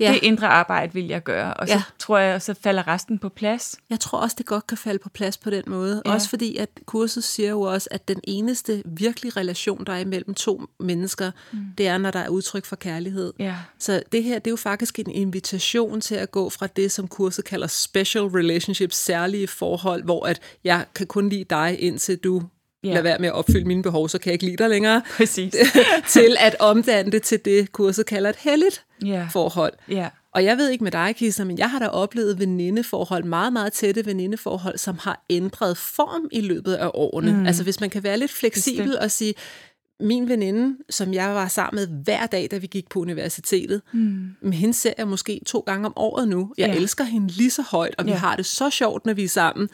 Ja. 0.00 0.12
Det 0.12 0.20
indre 0.22 0.48
arbejde 0.48 0.94
vil 0.94 1.06
jeg 1.06 1.22
gøre, 1.22 1.54
og 1.54 1.68
så 1.68 1.74
Ja. 1.74 1.82
tror 1.98 2.18
jeg, 2.18 2.42
så 2.42 2.54
falder 2.62 2.88
resten 2.88 3.18
på 3.18 3.28
plads. 3.28 3.76
Jeg 3.90 4.00
tror 4.00 4.18
også, 4.18 4.34
det 4.38 4.46
godt 4.46 4.66
kan 4.66 4.78
falde 4.78 4.98
på 4.98 5.08
plads 5.08 5.36
på 5.36 5.50
den 5.50 5.62
måde. 5.66 6.02
Ja. 6.06 6.12
Også 6.12 6.28
fordi, 6.28 6.56
at 6.56 6.68
kurset 6.86 7.24
siger 7.24 7.48
jo 7.50 7.60
også, 7.60 7.88
at 7.90 8.08
den 8.08 8.20
eneste 8.24 8.82
virkelige 8.86 9.32
relation, 9.36 9.84
der 9.86 9.92
er 9.92 9.98
imellem 9.98 10.34
to 10.34 10.62
mennesker, 10.80 11.30
mm. 11.52 11.58
det 11.78 11.86
er, 11.88 11.98
når 11.98 12.10
der 12.10 12.18
er 12.20 12.28
udtryk 12.28 12.64
for 12.64 12.76
kærlighed. 12.76 13.32
Ja, 13.38 13.54
Så 13.78 14.02
det 14.12 14.22
her, 14.22 14.34
det 14.38 14.46
er 14.46 14.52
jo 14.52 14.56
faktisk 14.56 14.98
en 14.98 15.10
invitation 15.10 16.00
til 16.00 16.14
at 16.14 16.30
gå 16.30 16.50
fra 16.50 16.66
det, 16.66 16.92
som 16.92 17.08
kurset 17.08 17.44
kalder 17.44 17.66
special 17.66 18.24
relationships, 18.24 18.96
særlige 18.96 19.48
forhold, 19.48 20.04
hvor 20.04 20.26
at 20.26 20.40
jeg 20.64 20.84
kan 20.94 21.06
kun 21.06 21.28
lide 21.28 21.44
dig, 21.44 21.76
indtil 21.80 22.16
du 22.18 22.42
Ja. 22.84 22.88
lader 22.88 23.02
være 23.02 23.18
med 23.18 23.28
at 23.28 23.34
opfylde 23.34 23.64
mine 23.64 23.82
behov, 23.82 24.08
så 24.08 24.18
kan 24.18 24.26
jeg 24.30 24.32
ikke 24.32 24.44
lide 24.44 24.56
dig 24.56 24.68
længere, 24.70 25.02
præcis. 25.16 25.54
til 26.08 26.36
at 26.40 26.56
omdanne 26.60 27.12
det 27.12 27.22
til 27.22 27.40
det, 27.44 27.72
kurset 27.72 28.06
kalder 28.06 28.30
et 28.30 28.36
helligt 28.36 28.84
Ja, 29.04 29.28
forhold. 29.32 29.72
ja, 29.88 30.08
Og 30.34 30.44
jeg 30.44 30.56
ved 30.58 30.68
ikke 30.70 30.84
med 30.84 30.92
dig, 30.92 31.14
Kisser, 31.16 31.44
men 31.44 31.58
jeg 31.58 31.70
har 31.70 31.78
da 31.78 31.86
oplevet 31.88 32.38
venindeforhold, 32.38 33.24
meget, 33.24 33.52
meget 33.52 33.72
tætte 33.72 34.06
venindeforhold, 34.06 34.78
som 34.78 34.98
har 35.00 35.24
ændret 35.30 35.76
form 35.76 36.28
i 36.32 36.40
løbet 36.40 36.74
af 36.74 36.90
årene. 36.94 37.32
Mm. 37.32 37.46
Altså 37.46 37.62
hvis 37.62 37.80
man 37.80 37.90
kan 37.90 38.02
være 38.02 38.18
lidt 38.18 38.30
fleksibel 38.30 38.84
Bestemt. 38.84 39.02
og 39.04 39.10
sige, 39.10 39.34
min 40.00 40.28
veninde, 40.28 40.76
som 40.90 41.14
jeg 41.14 41.34
var 41.34 41.48
sammen 41.48 41.80
med 41.80 42.02
hver 42.04 42.26
dag, 42.26 42.48
da 42.50 42.58
vi 42.58 42.66
gik 42.66 42.88
på 42.88 43.00
universitetet, 43.00 43.82
mm. 43.92 44.28
men 44.42 44.52
hende 44.52 44.74
ser 44.74 44.92
jeg 44.98 45.08
måske 45.08 45.40
to 45.46 45.60
gange 45.66 45.86
om 45.86 45.92
året 45.96 46.28
nu. 46.28 46.52
Jeg 46.58 46.68
Ja. 46.68 46.74
elsker 46.76 47.04
hende 47.04 47.28
lige 47.28 47.50
så 47.50 47.62
højt, 47.62 47.94
og 47.98 48.04
vi 48.06 48.10
Ja. 48.10 48.16
har 48.16 48.36
det 48.36 48.46
så 48.46 48.70
sjovt, 48.70 49.06
når 49.06 49.12
vi 49.12 49.24
er 49.24 49.28
sammen. 49.28 49.68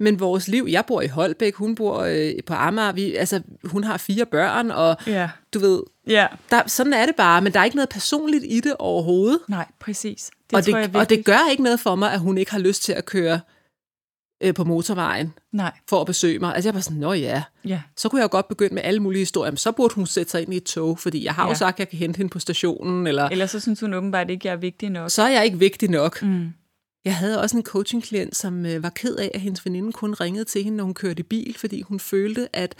Men 0.00 0.20
vores 0.20 0.48
liv, 0.48 0.66
jeg 0.70 0.84
bor 0.86 1.00
i 1.00 1.06
Holbæk, 1.06 1.54
hun 1.54 1.74
bor 1.74 1.98
øh, 1.98 2.32
på 2.46 2.54
Amager, 2.54 2.92
vi, 2.92 3.14
altså, 3.14 3.42
hun 3.64 3.84
har 3.84 3.96
fire 3.96 4.26
børn, 4.26 4.70
og 4.70 4.96
ja, 5.06 5.30
du 5.54 5.58
ved, 5.58 5.82
ja. 6.06 6.26
der, 6.50 6.62
sådan 6.66 6.92
er 6.92 7.06
det 7.06 7.16
bare, 7.16 7.42
men 7.42 7.52
der 7.52 7.60
er 7.60 7.64
ikke 7.64 7.76
noget 7.76 7.88
personligt 7.88 8.44
i 8.48 8.60
det 8.60 8.74
overhovedet. 8.78 9.38
Nej, 9.48 9.66
præcis. 9.80 10.30
Det 10.50 10.56
og, 10.56 10.64
tror 10.64 10.78
det, 10.78 10.92
jeg 10.92 10.96
og 10.96 11.10
det 11.10 11.24
gør 11.24 11.50
ikke 11.50 11.62
noget 11.62 11.80
for 11.80 11.94
mig, 11.94 12.12
at 12.12 12.20
hun 12.20 12.38
ikke 12.38 12.50
har 12.50 12.58
lyst 12.58 12.82
til 12.82 12.92
at 12.92 13.04
køre 13.04 13.40
øh, 14.40 14.54
på 14.54 14.64
motorvejen 14.64 15.32
Nej, 15.52 15.72
for 15.88 16.00
at 16.00 16.06
besøge 16.06 16.38
mig. 16.38 16.54
Altså 16.54 16.68
jeg 16.68 16.74
var 16.74 16.80
sådan, 16.80 16.98
nå 16.98 17.12
ja, 17.12 17.42
ja, 17.64 17.80
så 17.96 18.08
kunne 18.08 18.18
jeg 18.18 18.24
jo 18.24 18.32
godt 18.32 18.48
begynde 18.48 18.74
med 18.74 18.82
alle 18.82 19.00
mulige 19.00 19.20
historier. 19.20 19.50
Men 19.50 19.56
så 19.56 19.72
burde 19.72 19.94
hun 19.94 20.06
sætte 20.06 20.30
sig 20.30 20.42
ind 20.42 20.54
i 20.54 20.56
et 20.56 20.64
tog, 20.64 20.98
fordi 20.98 21.24
jeg 21.24 21.34
har 21.34 21.44
ja. 21.44 21.48
Jo 21.48 21.54
sagt, 21.54 21.74
at 21.74 21.78
jeg 21.78 21.88
kan 21.88 21.98
hente 21.98 22.16
hende 22.16 22.30
på 22.30 22.38
stationen, 22.38 23.06
eller 23.06 23.28
ellers 23.28 23.50
så 23.50 23.60
synes 23.60 23.80
hun 23.80 23.94
åbenbart 23.94 24.30
ikke, 24.30 24.48
jeg 24.48 24.52
er 24.52 24.56
vigtig 24.56 24.90
nok. 24.90 25.10
så 25.10 25.22
er 25.22 25.28
jeg 25.28 25.44
ikke 25.44 25.58
vigtig 25.58 25.90
nok. 25.90 26.22
Mm. 26.22 26.52
Jeg 27.04 27.14
havde 27.16 27.40
også 27.40 27.56
en 27.56 27.62
coachingklient, 27.62 28.36
som 28.36 28.66
øh, 28.66 28.82
var 28.82 28.90
ked 28.90 29.16
af, 29.16 29.30
at 29.34 29.40
hendes 29.40 29.64
veninde 29.66 29.92
kun 29.92 30.14
ringede 30.14 30.44
til 30.44 30.64
hende, 30.64 30.76
når 30.76 30.84
hun 30.84 30.94
kørte 30.94 31.20
i 31.20 31.22
bil, 31.22 31.56
fordi 31.58 31.82
hun 31.82 32.00
følte, 32.00 32.48
at 32.52 32.74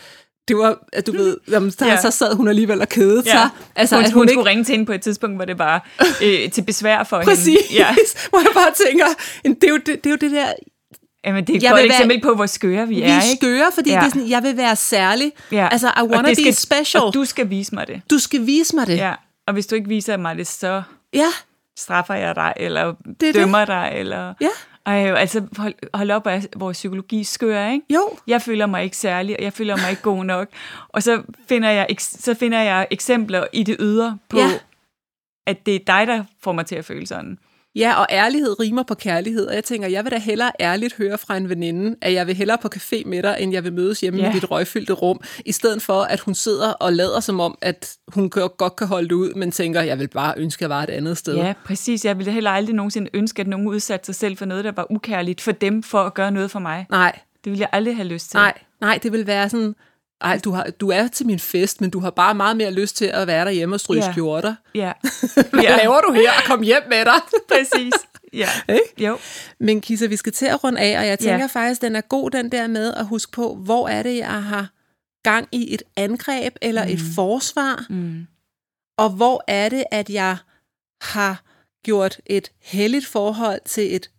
det 0.49 0.57
var, 0.59 0.79
at 0.93 1.07
du 1.07 1.13
ved, 1.13 1.37
jamen, 1.51 1.71
der, 1.79 1.87
Ja. 1.87 2.01
så 2.01 2.11
sad 2.11 2.35
hun 2.35 2.49
alligevel 2.49 2.81
og 2.81 2.89
kedede 2.89 3.23
Ja. 3.27 3.33
sig. 3.33 3.49
Altså, 3.77 3.97
hun, 3.97 4.05
at 4.05 4.13
hun 4.13 4.29
skulle 4.29 4.51
ringe 4.51 4.65
til 4.65 4.73
hende 4.73 4.87
på 4.87 4.93
et 4.93 5.03
tidspunkt, 5.03 5.37
hvor 5.37 5.45
det 5.45 5.59
var 5.59 5.89
øh, 6.25 6.51
til 6.51 6.63
besvær 6.63 7.05
for 7.05 7.23
Præcis, 7.23 7.47
hende. 7.47 7.61
Ja. 7.85 7.95
hvor 8.31 8.39
jeg 8.39 8.51
bare 8.55 8.73
tænker, 8.89 9.07
det 9.45 9.65
er 9.65 9.69
jo 9.69 9.77
det, 9.77 9.87
det, 9.87 10.07
er 10.07 10.11
jo 10.11 10.17
det 10.17 10.31
der, 10.31 10.53
Jamen, 11.25 11.47
det 11.47 11.53
er 11.53 11.57
et 11.57 11.63
Jeg 11.63 11.71
godt 11.71 11.79
være- 11.79 11.87
eksempel 11.87 12.21
på, 12.21 12.35
hvor 12.35 12.47
skøre 12.47 12.89
vi, 12.89 12.95
vi 12.95 13.03
er, 13.03 13.07
er 13.09 13.23
ikke? 13.23 13.37
skøre, 13.41 13.71
fordi 13.75 13.91
Ja. 13.91 13.97
det 13.97 14.05
er 14.05 14.09
sådan, 14.09 14.29
jeg 14.29 14.43
vil 14.43 14.57
være 14.57 14.77
særlig. 14.77 15.33
Ja. 15.53 15.69
Altså, 15.73 15.89
I 15.89 15.91
Og 15.97 16.09
wanna 16.11 16.29
be 16.29 16.35
skal- 16.35 16.55
special. 16.55 17.03
Og 17.05 17.15
du 17.15 17.25
skal 17.25 17.51
vise 17.51 17.75
mig 17.75 17.87
det. 17.87 18.03
Du 18.11 18.19
skal 18.19 18.47
vise 18.47 18.77
mig 18.77 18.87
det. 18.87 18.97
Ja. 18.97 19.15
Og 19.47 19.53
hvis 19.53 19.67
du 19.67 19.75
ikke 19.75 19.89
viser 19.89 20.17
mig 20.17 20.37
det, 20.37 20.47
så 20.47 20.83
ja. 21.15 21.27
Straffer 21.81 22.15
jeg 22.15 22.37
dig, 22.37 22.53
eller 22.57 22.95
Det 23.21 23.29
er 23.29 23.33
dømmer 23.33 23.65
dig, 23.65 23.93
eller... 23.95 24.35
Ja. 24.41 24.49
Ej, 24.87 25.15
altså, 25.15 25.47
hold, 25.57 25.75
hold 25.95 26.11
op, 26.11 26.27
at 26.27 26.49
vores 26.57 26.77
psykologi 26.77 27.25
skør, 27.25 27.67
ikke? 27.69 27.87
Jo. 27.95 28.09
Jeg 28.27 28.43
føler 28.43 28.67
mig 28.67 28.85
ikke 28.85 28.97
særlig, 28.97 29.37
og 29.39 29.43
jeg 29.45 29.53
føler 29.53 29.77
mig 29.77 29.91
ikke 29.91 30.03
god 30.03 30.25
nok. 30.25 30.49
Og 30.89 31.03
så 31.03 31.23
finder 31.49 31.71
jeg, 31.71 31.87
så 31.99 32.35
finder 32.35 32.61
jeg 32.61 32.87
eksempler 32.91 33.47
i 33.53 33.63
det 33.63 33.77
ydre 33.81 34.19
på, 34.29 34.39
Ja. 34.39 34.49
at 35.47 35.67
det 35.67 35.75
er 35.75 35.79
dig, 35.87 36.07
der 36.07 36.25
får 36.43 36.53
mig 36.53 36.67
til 36.67 36.77
at 36.77 36.85
føle 36.85 37.07
sådan. 37.07 37.39
Ja, 37.75 37.95
og 38.01 38.07
ærlighed 38.11 38.61
rimer 38.61 38.83
på 38.83 38.95
kærlighed, 38.95 39.47
og 39.47 39.55
jeg 39.55 39.65
tænker, 39.65 39.89
jeg 39.89 40.05
vil 40.05 40.13
da 40.13 40.19
hellere 40.19 40.53
ærligt 40.61 40.95
høre 40.97 41.19
fra 41.19 41.37
en 41.37 41.49
veninde, 41.49 41.97
at 42.03 42.13
jeg 42.13 42.27
vil 42.27 42.35
hellere 42.35 42.59
på 42.63 42.69
café 42.77 43.03
med 43.09 43.23
dig, 43.23 43.37
end 43.41 43.53
jeg 43.53 43.65
vil 43.65 43.73
mødes 43.73 44.01
hjemme 44.01 44.21
Ja. 44.23 44.31
i 44.31 44.33
dit 44.35 44.51
røgfyldte 44.51 44.93
rum, 44.93 45.21
i 45.47 45.53
stedet 45.53 45.83
for, 45.83 46.03
at 46.03 46.21
hun 46.21 46.35
sidder 46.35 46.73
og 46.73 46.93
lader 46.93 47.21
som 47.21 47.41
om, 47.41 47.59
at 47.61 47.97
hun 48.09 48.31
godt 48.31 48.77
kan 48.77 48.87
holde 48.87 49.09
det 49.09 49.15
ud, 49.15 49.35
men 49.35 49.51
tænker, 49.51 49.81
jeg 49.83 49.99
vil 49.99 50.09
bare 50.09 50.35
ønske, 50.37 50.59
at 50.59 50.61
jeg 50.63 50.71
var 50.71 50.83
et 50.83 50.91
andet 50.91 51.19
sted. 51.19 51.35
Ja, 51.37 51.53
præcis. 51.65 52.05
Jeg 52.05 52.19
ville 52.19 52.33
heller 52.33 52.51
aldrig 52.51 52.75
nogensinde 52.75 53.11
ønske, 53.15 53.41
at 53.41 53.47
nogen 53.47 53.67
udsatte 53.69 54.07
sig 54.07 54.15
selv 54.15 54.37
for 54.37 54.45
noget, 54.45 54.65
der 54.65 54.73
var 54.73 54.87
ukærligt 54.93 55.41
for 55.41 55.53
dem, 55.53 55.83
for 55.83 55.99
at 56.03 56.15
gøre 56.15 56.31
noget 56.31 56.51
for 56.51 56.59
mig. 56.59 56.87
Nej, 56.91 57.19
Det 57.45 57.51
ville 57.51 57.61
jeg 57.61 57.69
aldrig 57.73 57.97
have 57.97 58.09
lyst 58.09 58.31
til. 58.31 58.37
nej, 58.39 58.53
nej, 58.81 58.99
det 59.03 59.13
vil 59.13 59.27
være 59.27 59.51
sådan, 59.51 59.75
ej, 60.21 60.39
du, 60.45 60.51
har, 60.53 60.65
du 60.81 60.89
er 60.89 61.09
til 61.09 61.27
min 61.27 61.39
fest, 61.39 61.81
men 61.81 61.91
du 61.91 62.01
har 62.01 62.11
bare 62.11 62.35
meget 62.35 62.57
mere 62.57 62.71
lyst 62.73 62.97
til 62.97 63.05
at 63.05 63.27
være 63.27 63.45
derhjemme 63.45 63.77
og 63.77 63.81
stryge 63.81 64.05
Ja. 64.05 64.13
skjorter. 64.13 64.55
Ja, 64.75 64.93
Hvad 65.53 65.63
Ja. 65.63 65.77
laver 65.77 66.01
du 66.01 66.13
her? 66.13 66.31
Kom 66.47 66.63
hjem 66.63 66.83
med 66.89 67.05
dig. 67.05 67.21
præcis. 67.53 67.93
Ja. 68.33 68.49
Ikke? 68.69 69.05
Jo. 69.07 69.19
Men 69.61 69.81
Kisa, 69.81 70.07
vi 70.07 70.17
skal 70.17 70.33
til 70.33 70.47
at 70.47 70.65
runde 70.65 70.81
af, 70.81 70.99
og 70.99 71.07
jeg 71.07 71.19
tænker 71.19 71.39
Ja. 71.39 71.47
faktisk, 71.47 71.83
den 71.83 71.97
er 71.97 72.01
god, 72.01 72.31
den 72.31 72.53
der 72.53 72.67
med 72.67 72.95
at 72.95 73.07
huske 73.07 73.33
på, 73.33 73.55
hvor 73.55 73.89
er 73.89 74.03
det, 74.03 74.17
jeg 74.17 74.43
har 74.45 74.69
gang 75.25 75.49
i 75.53 75.75
et 75.75 75.83
angreb 75.97 76.55
eller 76.63 76.85
mm. 76.85 76.91
et 76.93 76.99
forsvar, 77.15 77.87
Mm. 77.91 78.27
og 78.99 79.11
hvor 79.11 79.45
er 79.49 79.69
det, 79.69 79.85
at 79.91 80.11
jeg 80.11 80.37
har 81.03 81.43
gjort 81.85 82.21
et 82.27 82.51
heldigt 82.63 83.07
forhold 83.07 83.61
til 83.67 83.95
et, 83.97 84.11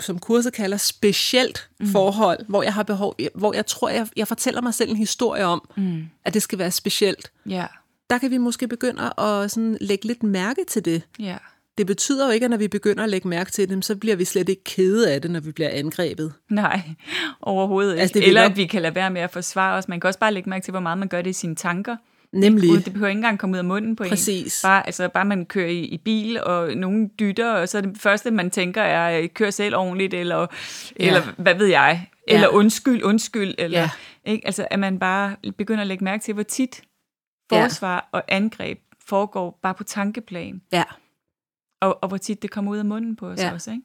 som 0.00 0.18
kurset 0.18 0.52
kalder, 0.52 0.76
specielt 0.76 1.68
mm. 1.80 1.86
forhold, 1.86 2.38
hvor 2.48 2.62
jeg 2.62 2.74
har 2.74 2.82
behov, 2.82 3.16
hvor 3.34 3.54
jeg 3.54 3.66
tror, 3.66 3.88
jeg, 3.88 4.06
jeg 4.16 4.28
fortæller 4.28 4.60
mig 4.60 4.74
selv 4.74 4.90
en 4.90 4.96
historie 4.96 5.44
om, 5.44 5.68
Mm. 5.76 6.02
at 6.24 6.34
det 6.34 6.42
skal 6.42 6.58
være 6.58 6.70
specielt. 6.70 7.30
Ja. 7.48 7.66
Der 8.10 8.18
kan 8.18 8.30
vi 8.30 8.38
måske 8.38 8.68
begynde 8.68 9.02
at 9.20 9.50
sådan 9.50 9.78
lægge 9.80 10.06
lidt 10.06 10.22
mærke 10.22 10.64
til 10.68 10.84
det. 10.84 11.02
Ja. 11.18 11.36
Det 11.78 11.86
betyder 11.86 12.26
jo 12.26 12.32
ikke, 12.32 12.44
at 12.44 12.50
når 12.50 12.56
vi 12.56 12.68
begynder 12.68 13.02
at 13.04 13.08
lægge 13.10 13.28
mærke 13.28 13.50
til 13.50 13.68
dem, 13.68 13.82
så 13.82 13.96
bliver 13.96 14.16
vi 14.16 14.24
slet 14.24 14.48
ikke 14.48 14.64
kede 14.64 15.12
af 15.12 15.22
det, 15.22 15.30
når 15.30 15.40
vi 15.40 15.52
bliver 15.52 15.70
angrebet. 15.72 16.32
Nej, 16.50 16.80
overhovedet 17.42 17.92
ikke. 17.92 18.00
Altså, 18.00 18.18
Altså, 18.18 18.20
det 18.20 18.28
Eller 18.28 18.42
nok- 18.42 18.50
at 18.50 18.56
vi 18.56 18.66
kan 18.66 18.82
lade 18.82 18.94
være 18.94 19.10
med 19.10 19.20
at 19.20 19.30
forsvare 19.30 19.78
os. 19.78 19.88
Man 19.88 20.00
kan 20.00 20.08
også 20.08 20.18
bare 20.20 20.34
lægge 20.34 20.50
mærke 20.50 20.64
til, 20.64 20.70
hvor 20.70 20.80
meget 20.80 20.98
man 20.98 21.08
gør 21.08 21.22
det 21.22 21.30
i 21.30 21.32
sine 21.32 21.56
tanker. 21.56 21.96
Nemlig. 22.32 22.70
Uden 22.70 22.82
det 22.82 22.92
behøver 22.92 23.08
ikke 23.08 23.18
engang 23.18 23.38
komme 23.38 23.54
ud 23.54 23.58
af 23.58 23.64
munden 23.64 23.96
på 23.96 24.04
Præcis. 24.08 24.64
en. 24.64 24.68
Bare, 24.68 24.86
altså, 24.86 25.08
bare 25.08 25.24
man 25.24 25.46
kører 25.46 25.68
i, 25.68 25.78
i 25.84 25.98
bil, 25.98 26.42
og 26.44 26.74
nogen 26.76 27.10
dytter, 27.20 27.52
og 27.52 27.68
så 27.68 27.80
det 27.80 27.98
første, 27.98 28.30
man 28.30 28.50
tænker, 28.50 28.82
er, 28.82 29.26
kør 29.26 29.50
selv 29.50 29.76
ordentligt, 29.76 30.14
eller, 30.14 30.36
Ja. 30.38 30.46
ja. 31.00 31.06
eller 31.06 31.22
hvad 31.38 31.54
ved 31.54 31.66
jeg, 31.66 32.08
eller 32.28 32.46
Ja. 32.48 32.54
undskyld, 32.56 33.02
undskyld, 33.02 33.54
eller, 33.58 33.78
Ja. 33.80 33.90
ja. 34.26 34.30
ikke? 34.32 34.46
Altså, 34.46 34.66
at 34.70 34.78
man 34.78 34.98
bare 34.98 35.36
begynder 35.58 35.80
at 35.80 35.86
lægge 35.86 36.04
mærke 36.04 36.22
til, 36.22 36.34
hvor 36.34 36.42
tit 36.42 36.82
Ja. 37.52 37.64
forsvar 37.64 38.08
og 38.12 38.22
angreb 38.28 38.78
foregår 39.06 39.58
bare 39.62 39.74
på 39.74 39.84
tankeplan, 39.84 40.62
Ja. 40.72 40.84
og, 41.80 41.98
og 42.02 42.08
hvor 42.08 42.16
tit 42.16 42.42
det 42.42 42.50
kommer 42.50 42.72
ud 42.72 42.78
af 42.78 42.84
munden 42.84 43.16
på 43.16 43.28
os 43.28 43.38
Ja. 43.38 43.46
ja. 43.46 43.52
også, 43.52 43.70
ikke? 43.70 43.82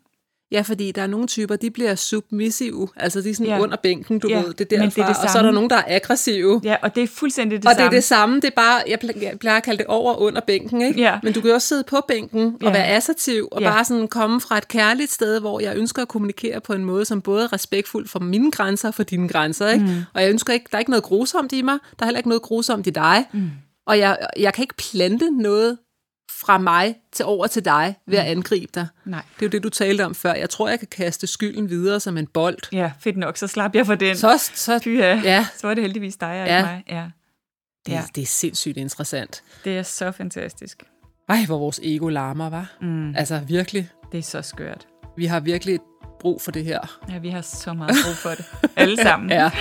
Ja, 0.52 0.62
fordi 0.62 0.92
der 0.92 1.02
er 1.02 1.08
nogle 1.08 1.28
typer, 1.28 1.56
de 1.56 1.72
bliver 1.72 1.96
submissive, 1.96 2.88
altså 2.96 3.22
de 3.22 3.30
er 3.30 3.34
sådan 3.34 3.48
Ja. 3.48 3.60
under 3.60 3.78
bænken, 3.84 4.20
du 4.20 4.28
Ja, 4.30 4.38
ved, 4.42 4.54
det 4.54 4.74
er 4.74 4.78
men 4.80 4.86
det 4.90 4.96
derfra, 4.96 5.10
er 5.10 5.14
det 5.14 5.24
og 5.24 5.30
så 5.30 5.38
er 5.38 5.42
der 5.42 5.52
nogen, 5.52 5.70
der 5.70 5.76
er 5.76 5.84
aggressive. 5.96 6.62
Ja, 6.64 6.76
og 6.82 6.96
det 6.96 7.04
er 7.04 7.08
fuldstændig 7.08 7.58
det 7.64 7.66
og 7.70 7.72
det 7.72 7.78
samme. 7.78 7.86
er 7.86 7.90
det 7.92 8.04
samme, 8.04 8.36
det 8.36 8.44
er 8.46 8.56
bare, 8.56 8.82
jeg 8.88 8.98
pl- 9.04 9.24
jeg 9.24 9.40
plejer 9.40 9.58
at 9.58 9.64
kalde 9.64 9.78
det 9.78 9.86
over 9.88 10.14
og 10.14 10.22
under 10.22 10.42
bænken, 10.42 10.82
ikke? 10.82 11.02
Ja. 11.02 11.20
Men 11.24 11.34
du 11.34 11.42
kan 11.42 11.48
jo 11.50 11.54
også 11.54 11.68
sidde 11.68 11.84
på 11.84 11.98
bænken 12.08 12.46
og 12.62 12.68
Ja. 12.68 12.72
være 12.72 12.86
assertiv, 12.88 13.48
og 13.52 13.62
Ja. 13.62 13.70
bare 13.72 13.86
sådan 13.86 14.08
komme 14.08 14.42
fra 14.42 14.58
et 14.58 14.68
kærligt 14.68 15.12
sted, 15.12 15.40
hvor 15.40 15.60
jeg 15.60 15.78
ønsker 15.78 16.02
at 16.02 16.08
kommunikere 16.08 16.62
på 16.62 16.74
en 16.74 16.86
måde, 16.86 17.06
som 17.06 17.22
både 17.22 17.44
er 17.44 17.54
respektfuld 17.54 18.08
for 18.08 18.20
mine 18.20 18.52
grænser 18.52 18.88
og 18.88 18.94
for 18.94 19.04
dine 19.04 19.28
grænser, 19.30 19.70
ikke? 19.70 19.86
Mm. 19.86 19.92
Og 20.14 20.22
jeg 20.22 20.30
ønsker 20.30 20.54
ikke, 20.54 20.66
der 20.72 20.78
er 20.78 20.80
ikke 20.80 20.92
noget 20.92 21.04
grusomt 21.04 21.52
i 21.54 21.62
mig, 21.62 21.78
der 22.00 22.04
er 22.04 22.06
heller 22.06 22.20
ikke 22.20 22.30
noget 22.30 22.42
grusomt 22.42 22.88
i 22.88 22.90
dig, 22.90 23.26
mm. 23.34 23.50
og 23.88 24.00
jeg, 24.00 24.18
jeg 24.40 24.54
kan 24.54 24.64
ikke 24.64 24.76
plante 24.92 25.30
noget 25.32 25.78
fra 26.32 26.58
mig 26.58 26.96
til 27.12 27.26
over 27.26 27.48
til 27.48 27.66
dig 27.66 27.96
ved 28.08 28.18
at 28.18 28.26
angribe 28.26 28.72
dig. 28.76 28.88
Nej. 29.06 29.22
Det 29.36 29.42
er 29.42 29.46
jo 29.46 29.52
det, 29.52 29.64
du 29.64 29.70
talte 29.70 30.06
om 30.06 30.16
før. 30.16 30.34
Jeg 30.34 30.50
tror, 30.50 30.70
jeg 30.70 30.80
kan 30.80 30.88
kaste 30.92 31.28
skylden 31.28 31.70
videre 31.70 32.00
som 32.00 32.18
en 32.18 32.28
bold. 32.28 32.58
Ja, 32.72 32.92
fedt 33.00 33.18
nok, 33.18 33.38
så 33.38 33.48
slap 33.48 33.76
jeg 33.76 33.86
for 33.86 33.96
den. 33.96 34.18
Så, 34.18 34.52
så 34.54 34.80
Fy, 34.84 34.88
ja. 34.98 35.22
ja. 35.24 35.48
så 35.58 35.68
var 35.68 35.74
det 35.74 35.84
heldigvis 35.84 36.16
dig 36.16 36.30
og 36.30 36.48
Ja. 36.48 36.58
ikke 36.58 36.68
mig. 36.70 36.84
Ja, 36.90 37.06
det, 37.86 37.92
Ja. 37.92 38.04
det 38.16 38.22
er 38.22 38.26
sindssygt 38.26 38.78
interessant. 38.78 39.44
det 39.66 39.78
er 39.78 39.84
så 39.84 40.12
fantastisk. 40.12 40.84
Ej, 41.30 41.46
hvor 41.46 41.58
vores 41.58 41.80
ego 41.84 42.08
larmer, 42.08 42.50
var. 42.50 42.72
Mm. 42.82 43.16
Altså 43.16 43.42
virkelig. 43.48 43.90
Det 44.12 44.18
er 44.18 44.22
så 44.24 44.42
skørt. 44.42 44.88
Vi 45.18 45.26
har 45.26 45.40
virkelig 45.40 45.80
brug 46.20 46.42
for 46.42 46.52
det 46.52 46.66
her. 46.66 47.00
Ja, 47.10 47.18
vi 47.18 47.30
har 47.30 47.42
så 47.42 47.74
meget 47.74 47.96
brug 48.06 48.16
for 48.16 48.30
det. 48.30 48.46
Alle 48.76 48.98
sammen. 48.98 49.30
Ja, 49.40 49.52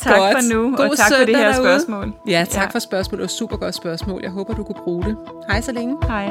tak 0.00 0.16
Godt. 0.16 0.32
for 0.32 0.54
nu, 0.54 0.76
God 0.76 0.88
og 0.90 0.96
tak 0.96 1.06
for 1.18 1.24
det 1.26 1.36
her 1.36 1.52
derude. 1.52 1.56
spørgsmål. 1.68 2.12
ja 2.28 2.44
tak 2.50 2.62
Ja. 2.62 2.68
for 2.68 2.78
spørgsmålet. 2.78 3.24
Et 3.24 3.30
super 3.30 3.56
godt 3.56 3.74
spørgsmål. 3.74 4.20
Jeg 4.22 4.30
håber, 4.30 4.54
du 4.54 4.62
kunne 4.62 4.80
bruge 4.84 5.02
det. 5.04 5.16
Hej 5.48 5.60
så 5.60 5.72
længe. 5.72 5.96
Hej. 6.06 6.26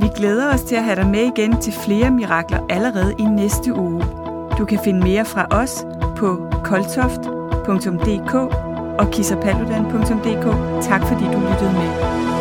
Vi 0.00 0.08
glæder 0.16 0.54
os 0.54 0.62
til 0.62 0.76
at 0.76 0.84
have 0.84 0.96
dig 0.96 1.06
med 1.06 1.20
igen 1.36 1.60
til 1.60 1.72
flere 1.72 2.10
mirakler 2.10 2.58
allerede 2.70 3.14
i 3.18 3.22
næste 3.22 3.74
uge. 3.74 4.04
Du 4.58 4.64
kan 4.64 4.78
finde 4.84 5.00
mere 5.00 5.24
fra 5.24 5.46
os 5.50 5.86
på 6.16 6.46
koltoft.dk 6.64 8.34
og 9.00 9.10
kissapaludan.dk. 9.10 10.46
Tak 10.84 11.02
fordi 11.06 11.24
du 11.24 11.38
lyttede 11.50 11.72
med. 11.72 12.33